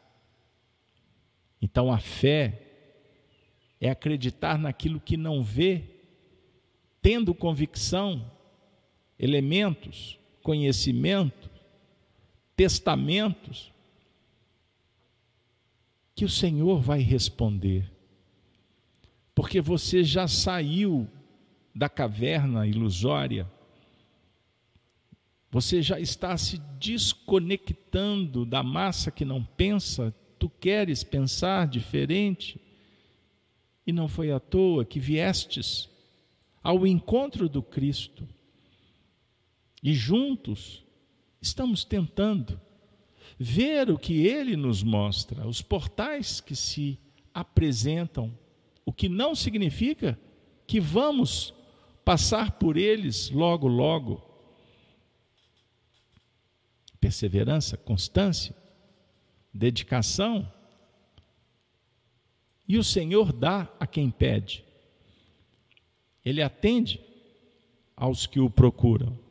[1.62, 2.62] Então a fé
[3.82, 5.84] é acreditar naquilo que não vê,
[7.02, 8.32] tendo convicção,
[9.20, 11.50] elementos, conhecimento,
[12.56, 13.74] testamentos,
[16.16, 17.92] que o Senhor vai responder.
[19.36, 21.08] Porque você já saiu
[21.76, 23.52] da caverna ilusória,
[25.52, 32.60] você já está se desconectando da massa que não pensa, tu queres pensar diferente,
[33.86, 35.90] e não foi à toa que viestes
[36.64, 38.28] ao encontro do Cristo.
[39.84, 40.84] E juntos
[41.42, 42.60] estamos tentando
[43.38, 47.00] ver o que ele nos mostra, os portais que se
[47.34, 48.38] apresentam,
[48.86, 50.18] o que não significa
[50.66, 51.54] que vamos
[52.04, 54.24] passar por eles logo, logo.
[57.00, 58.56] Perseverança, constância,
[59.54, 60.52] dedicação.
[62.68, 64.64] E o Senhor dá a quem pede.
[66.24, 67.00] Ele atende
[67.96, 69.25] aos que o procuram.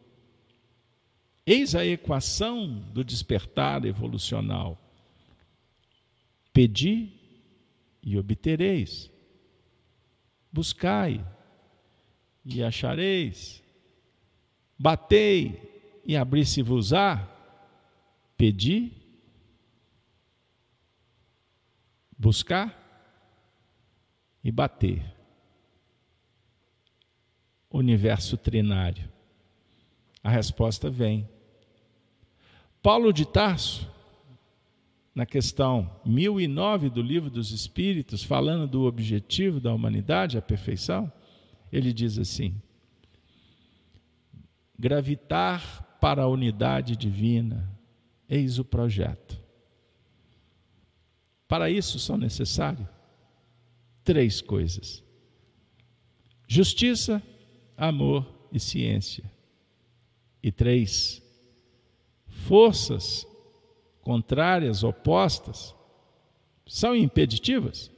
[1.46, 4.80] Eis a equação do despertar evolucional.
[6.52, 7.12] Pedi
[8.02, 9.10] e obtereis.
[10.50, 11.24] Buscai
[12.44, 13.62] e achareis.
[14.78, 17.30] Batei e abri-se-vos-á.
[18.36, 18.92] Pedi,
[22.18, 22.80] buscar
[24.42, 25.14] e bater.
[27.70, 29.12] Universo trinário.
[30.22, 31.33] A resposta vem.
[32.84, 33.90] Paulo de Tarso,
[35.14, 41.10] na questão 1009 do Livro dos Espíritos, falando do objetivo da humanidade, a perfeição,
[41.72, 42.60] ele diz assim:
[44.78, 47.74] gravitar para a unidade divina,
[48.28, 49.40] eis o projeto.
[51.48, 52.86] Para isso são necessários
[54.04, 55.02] três coisas:
[56.46, 57.22] justiça,
[57.78, 59.24] amor e ciência.
[60.42, 61.23] E três,
[62.46, 63.26] forças
[64.02, 65.74] contrárias, opostas,
[66.66, 67.90] são impeditivas.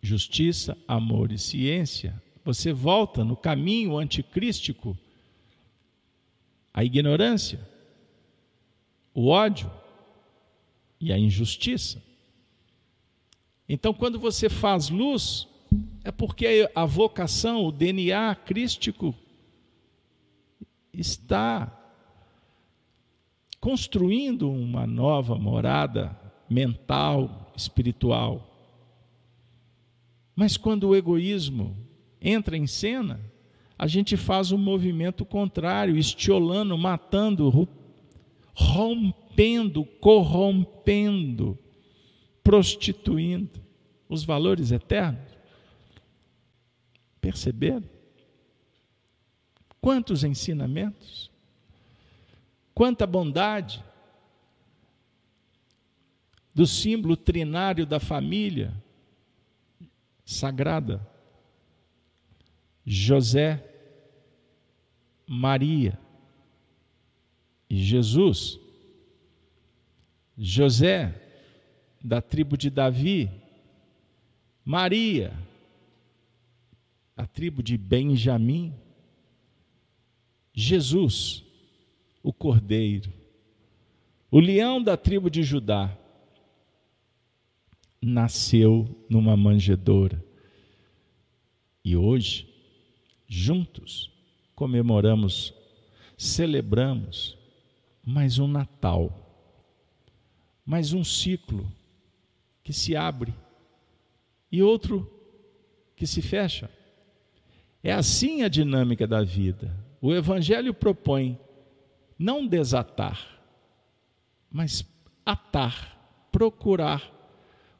[0.00, 4.96] Justiça, amor e ciência, você volta no caminho anticrístico,
[6.72, 7.60] a ignorância,
[9.12, 9.70] o ódio
[11.00, 12.02] e a injustiça.
[13.68, 15.46] Então, quando você faz luz,
[16.02, 19.14] é porque a vocação, o DNA crístico,
[20.92, 21.76] está
[23.60, 26.18] construindo uma nova morada
[26.48, 28.46] mental, espiritual.
[30.34, 31.76] Mas quando o egoísmo
[32.20, 33.20] entra em cena,
[33.78, 37.68] a gente faz um movimento contrário, estiolando, matando,
[38.54, 41.58] rompendo, corrompendo
[42.42, 43.60] prostituindo
[44.08, 45.38] os valores eternos.
[47.20, 47.88] Perceberam?
[49.80, 51.30] Quantos ensinamentos,
[52.74, 53.82] quanta bondade
[56.54, 58.74] do símbolo trinário da família
[60.24, 61.06] sagrada.
[62.84, 63.64] José,
[65.26, 65.98] Maria
[67.68, 68.58] e Jesus.
[70.36, 71.14] José
[72.02, 73.30] da tribo de Davi,
[74.64, 75.36] Maria,
[77.16, 78.74] a tribo de Benjamim,
[80.52, 81.44] Jesus,
[82.22, 83.12] o Cordeiro,
[84.30, 85.96] o leão da tribo de Judá,
[88.00, 90.24] nasceu numa manjedoura.
[91.84, 92.48] E hoje,
[93.26, 94.10] juntos,
[94.54, 95.54] comemoramos,
[96.16, 97.36] celebramos
[98.04, 99.26] mais um Natal,
[100.64, 101.70] mais um ciclo
[102.62, 103.34] que se abre
[104.50, 105.10] e outro
[105.96, 106.70] que se fecha.
[107.82, 109.74] É assim a dinâmica da vida.
[110.00, 111.38] O Evangelho propõe
[112.18, 113.40] não desatar,
[114.50, 114.84] mas
[115.24, 117.12] atar, procurar,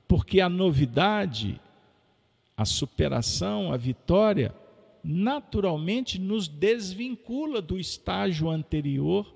[0.06, 1.60] porque a novidade,
[2.56, 4.54] a superação, a vitória,
[5.02, 9.34] naturalmente nos desvincula do estágio anterior,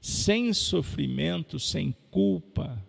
[0.00, 2.82] sem sofrimento, sem culpa,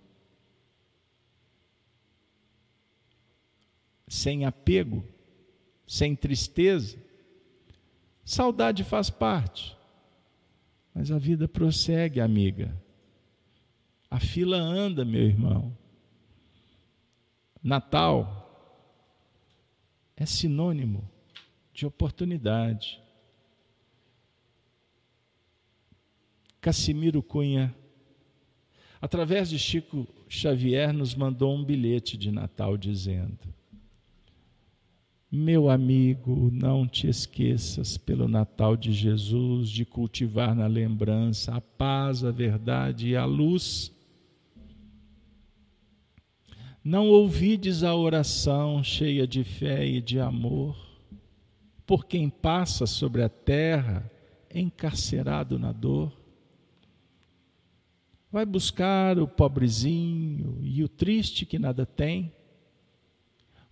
[4.08, 5.04] sem apego,
[5.86, 7.09] sem tristeza.
[8.30, 9.76] Saudade faz parte,
[10.94, 12.80] mas a vida prossegue, amiga.
[14.08, 15.76] A fila anda, meu irmão.
[17.64, 18.86] Natal
[20.16, 21.10] é sinônimo
[21.74, 23.02] de oportunidade.
[26.62, 27.76] Cassimiro Cunha,
[29.02, 33.40] através de Chico Xavier, nos mandou um bilhete de Natal dizendo:
[35.32, 42.24] Meu amigo, não te esqueças, pelo Natal de Jesus, de cultivar na lembrança a paz,
[42.24, 43.92] a verdade e a luz
[46.84, 50.76] não ouvides a oração cheia de fé e de amor
[51.86, 54.10] por quem passa sobre a terra
[54.54, 56.12] encarcerado na dor?
[58.32, 62.32] Vai buscar o pobrezinho e o triste que nada tem,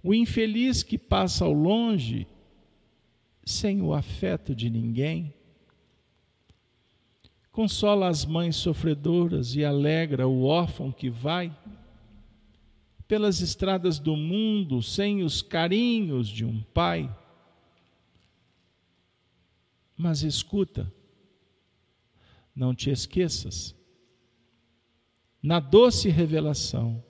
[0.07, 2.25] o infeliz que passa ao longe
[3.43, 5.33] sem o afeto de ninguém.
[7.51, 11.53] Consola as mães sofredoras e alegra o órfão que vai
[13.05, 17.13] pelas estradas do mundo sem os carinhos de um pai.
[19.97, 20.89] Mas escuta,
[22.55, 23.75] não te esqueças,
[25.43, 27.03] na doce revelação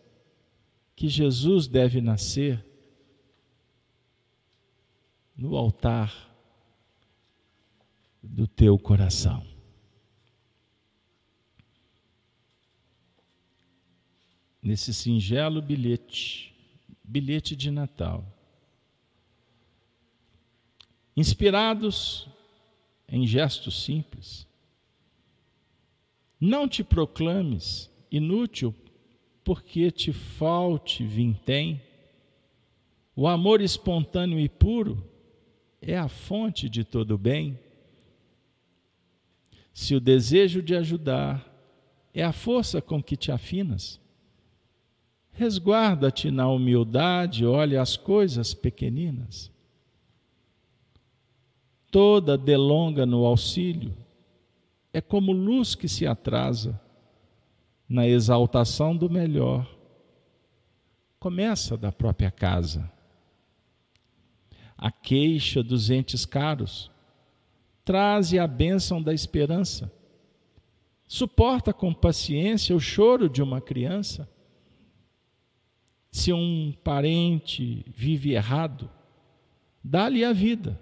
[0.95, 2.66] que Jesus deve nascer
[5.38, 6.11] no altar
[8.21, 9.57] do teu coração.
[14.67, 16.53] nesse singelo bilhete,
[17.01, 18.25] bilhete de Natal.
[21.15, 22.27] Inspirados
[23.07, 24.45] em gestos simples,
[26.38, 28.75] não te proclames inútil
[29.41, 31.81] porque te falte vintém.
[33.15, 35.01] O amor espontâneo e puro
[35.88, 37.57] é a fonte de todo bem.
[39.73, 41.51] Se o desejo de ajudar
[42.13, 43.99] é a força com que te afinas,
[45.38, 49.51] Resguarda-te na humildade, olha as coisas pequeninas.
[51.91, 53.95] Toda delonga no auxílio
[54.91, 56.81] é como luz que se atrasa
[57.88, 59.69] na exaltação do melhor.
[61.19, 62.91] Começa da própria casa.
[64.78, 66.91] A queixa dos entes caros
[67.84, 69.91] traze a bênção da esperança.
[71.07, 74.30] Suporta com paciência o choro de uma criança
[76.17, 78.89] se um parente vive errado,
[79.84, 80.80] dá-lhe a vida.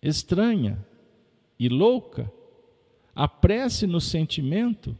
[0.00, 0.84] Estranha
[1.58, 2.32] e louca,
[3.14, 4.96] a prece no sentimento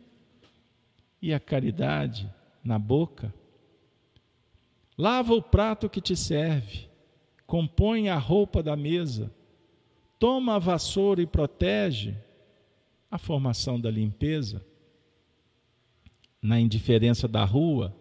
[1.23, 2.31] e a caridade
[2.63, 3.33] na boca.
[4.97, 6.88] Lava o prato que te serve,
[7.49, 9.33] compõe a roupa da mesa,
[10.19, 12.15] toma a vassoura e protege
[13.11, 14.63] a formação da limpeza.
[16.43, 17.97] Na indiferença da rua,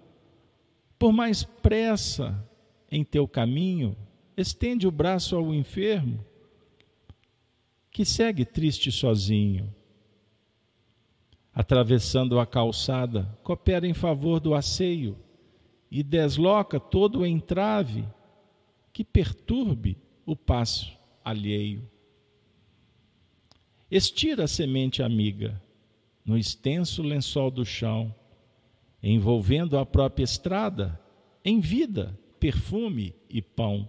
[1.00, 2.45] por mais pressa
[2.91, 3.95] em teu caminho,
[4.36, 6.24] estende o braço ao enfermo,
[7.89, 9.74] que segue triste sozinho.
[11.54, 15.18] Atravessando a calçada, coopera em favor do asseio
[15.89, 18.06] e desloca todo o entrave
[18.98, 19.95] que perturbe
[20.26, 20.91] o passo
[21.24, 21.88] alheio.
[23.91, 25.62] Estira a semente amiga
[26.26, 28.12] no extenso lençol do chão
[29.04, 31.00] envolvendo a própria estrada,
[31.45, 33.88] em vida, perfume e pão.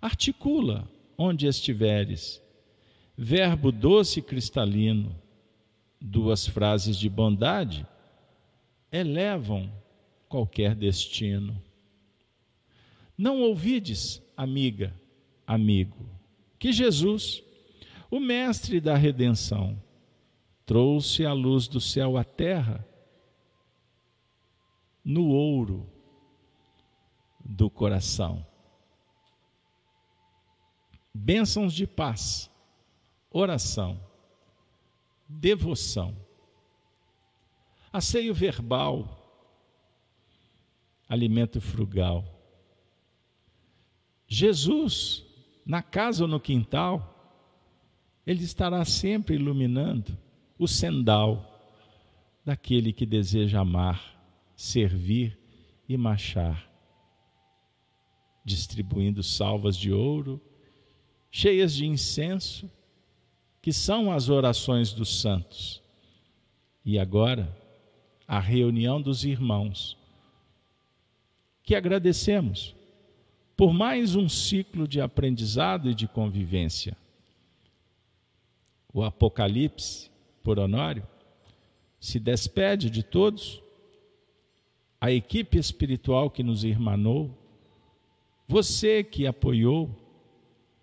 [0.00, 2.42] Articula onde estiveres,
[3.18, 5.14] verbo doce e cristalino,
[6.00, 7.86] duas frases de bondade
[8.90, 9.70] elevam
[10.26, 11.66] qualquer destino.
[13.16, 14.94] Não ouvides, amiga,
[15.46, 16.08] amigo,
[16.58, 17.42] que Jesus,
[18.10, 19.80] o Mestre da redenção,
[20.66, 22.86] trouxe a luz do céu à terra
[25.04, 25.88] no ouro
[27.44, 28.44] do coração.
[31.14, 32.50] Bênçãos de paz,
[33.30, 33.98] oração,
[35.28, 36.14] devoção,
[37.92, 39.22] asseio verbal,
[41.08, 42.35] alimento frugal.
[44.28, 45.24] Jesus,
[45.64, 47.12] na casa ou no quintal,
[48.26, 50.16] ele estará sempre iluminando
[50.58, 51.52] o sendal
[52.44, 54.20] daquele que deseja amar,
[54.56, 55.38] servir
[55.88, 56.68] e machar,
[58.44, 60.40] distribuindo salvas de ouro,
[61.30, 62.70] cheias de incenso,
[63.60, 65.82] que são as orações dos santos.
[66.84, 67.52] E agora,
[68.26, 69.98] a reunião dos irmãos,
[71.64, 72.75] que agradecemos
[73.56, 76.96] por mais um ciclo de aprendizado e de convivência.
[78.92, 80.10] O Apocalipse
[80.42, 81.06] por Honório,
[81.98, 83.60] se despede de todos,
[85.00, 87.36] a equipe espiritual que nos irmanou,
[88.46, 89.90] você que apoiou,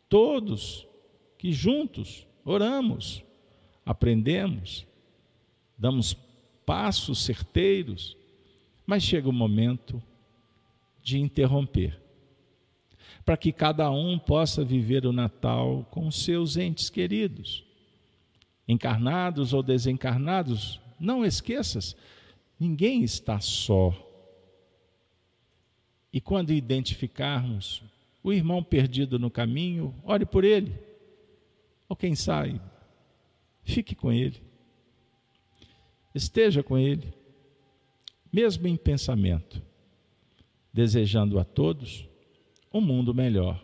[0.09, 0.85] todos
[1.37, 3.23] que juntos oramos,
[3.85, 4.85] aprendemos,
[5.77, 6.13] damos
[6.65, 8.17] passos certeiros,
[8.85, 10.01] mas chega o momento
[11.01, 12.02] de interromper,
[13.25, 17.63] para que cada um possa viver o Natal com seus entes queridos
[18.67, 21.95] encarnados ou desencarnados, não esqueças,
[22.59, 23.93] ninguém está só.
[26.11, 27.83] E quando identificarmos
[28.23, 30.73] o irmão perdido no caminho, ore por ele.
[31.89, 32.61] Ou quem sabe,
[33.63, 34.41] fique com ele.
[36.15, 37.11] Esteja com ele,
[38.31, 39.61] mesmo em pensamento,
[40.71, 42.07] desejando a todos
[42.73, 43.63] um mundo melhor,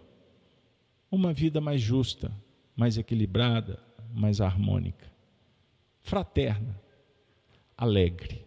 [1.11, 2.31] uma vida mais justa,
[2.75, 3.81] mais equilibrada,
[4.13, 5.11] mais harmônica,
[5.99, 6.79] fraterna,
[7.75, 8.45] alegre,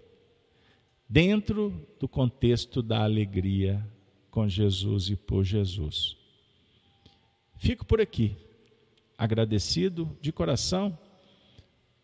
[1.09, 3.85] dentro do contexto da alegria
[4.31, 6.17] com Jesus e por Jesus.
[7.57, 8.37] Fico por aqui,
[9.19, 10.97] agradecido de coração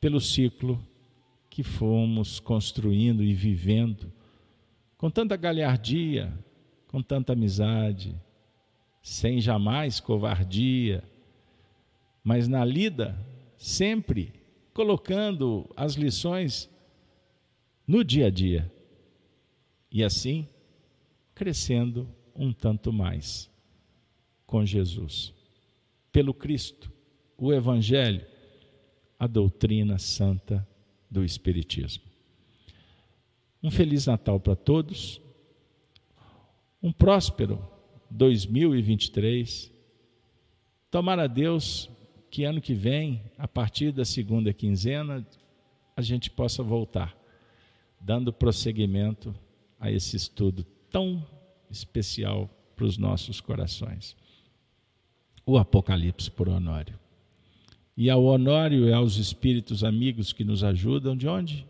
[0.01, 0.81] pelo ciclo
[1.49, 4.13] que fomos construindo e vivendo
[4.97, 6.33] com tanta galhardia,
[6.89, 8.15] com tanta amizade,
[9.03, 11.03] sem jamais covardia,
[12.23, 13.19] mas na lida
[13.57, 14.33] sempre
[14.73, 16.69] colocando as lições
[17.87, 18.71] no dia a dia
[19.91, 20.47] e assim
[21.35, 23.51] crescendo um tanto mais
[24.47, 25.33] com Jesus.
[26.13, 26.93] Pelo Cristo,
[27.37, 28.27] o Evangelho,
[29.19, 30.67] a doutrina santa
[31.11, 32.05] do Espiritismo.
[33.63, 35.21] Um Feliz Natal para todos,
[36.83, 37.78] um próspero
[38.11, 39.73] 2023.
[40.91, 41.91] Tomara Deus
[42.31, 45.27] que ano que vem, a partir da segunda quinzena,
[45.97, 47.17] a gente possa voltar,
[48.01, 49.35] dando prosseguimento
[49.81, 51.25] a esse estudo tão
[51.71, 54.17] especial para os nossos corações.
[55.45, 56.99] O Apocalipse por Honório.
[57.97, 61.67] E ao Honório e aos espíritos amigos que nos ajudam, de onde?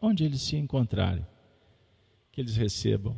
[0.00, 1.24] Onde eles se encontrarem,
[2.32, 3.16] que eles recebam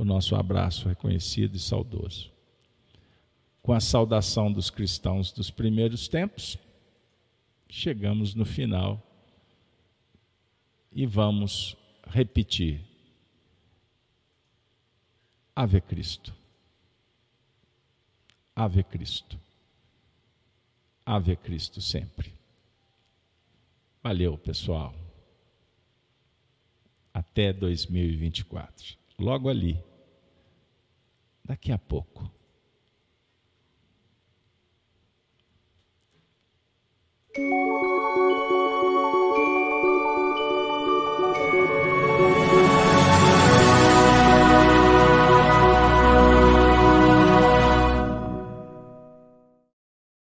[0.00, 2.30] o nosso abraço reconhecido e saudoso
[3.62, 6.58] com a saudação dos cristãos dos primeiros tempos,
[7.68, 9.02] chegamos no final
[10.92, 11.76] e vamos
[12.06, 12.80] repetir.
[15.54, 16.34] Ave Cristo.
[18.56, 19.38] Ave Cristo.
[21.04, 22.32] Ave Cristo sempre.
[24.02, 24.94] Valeu, pessoal.
[27.12, 28.96] Até 2024.
[29.18, 29.89] Logo ali
[31.50, 32.30] daqui a pouco.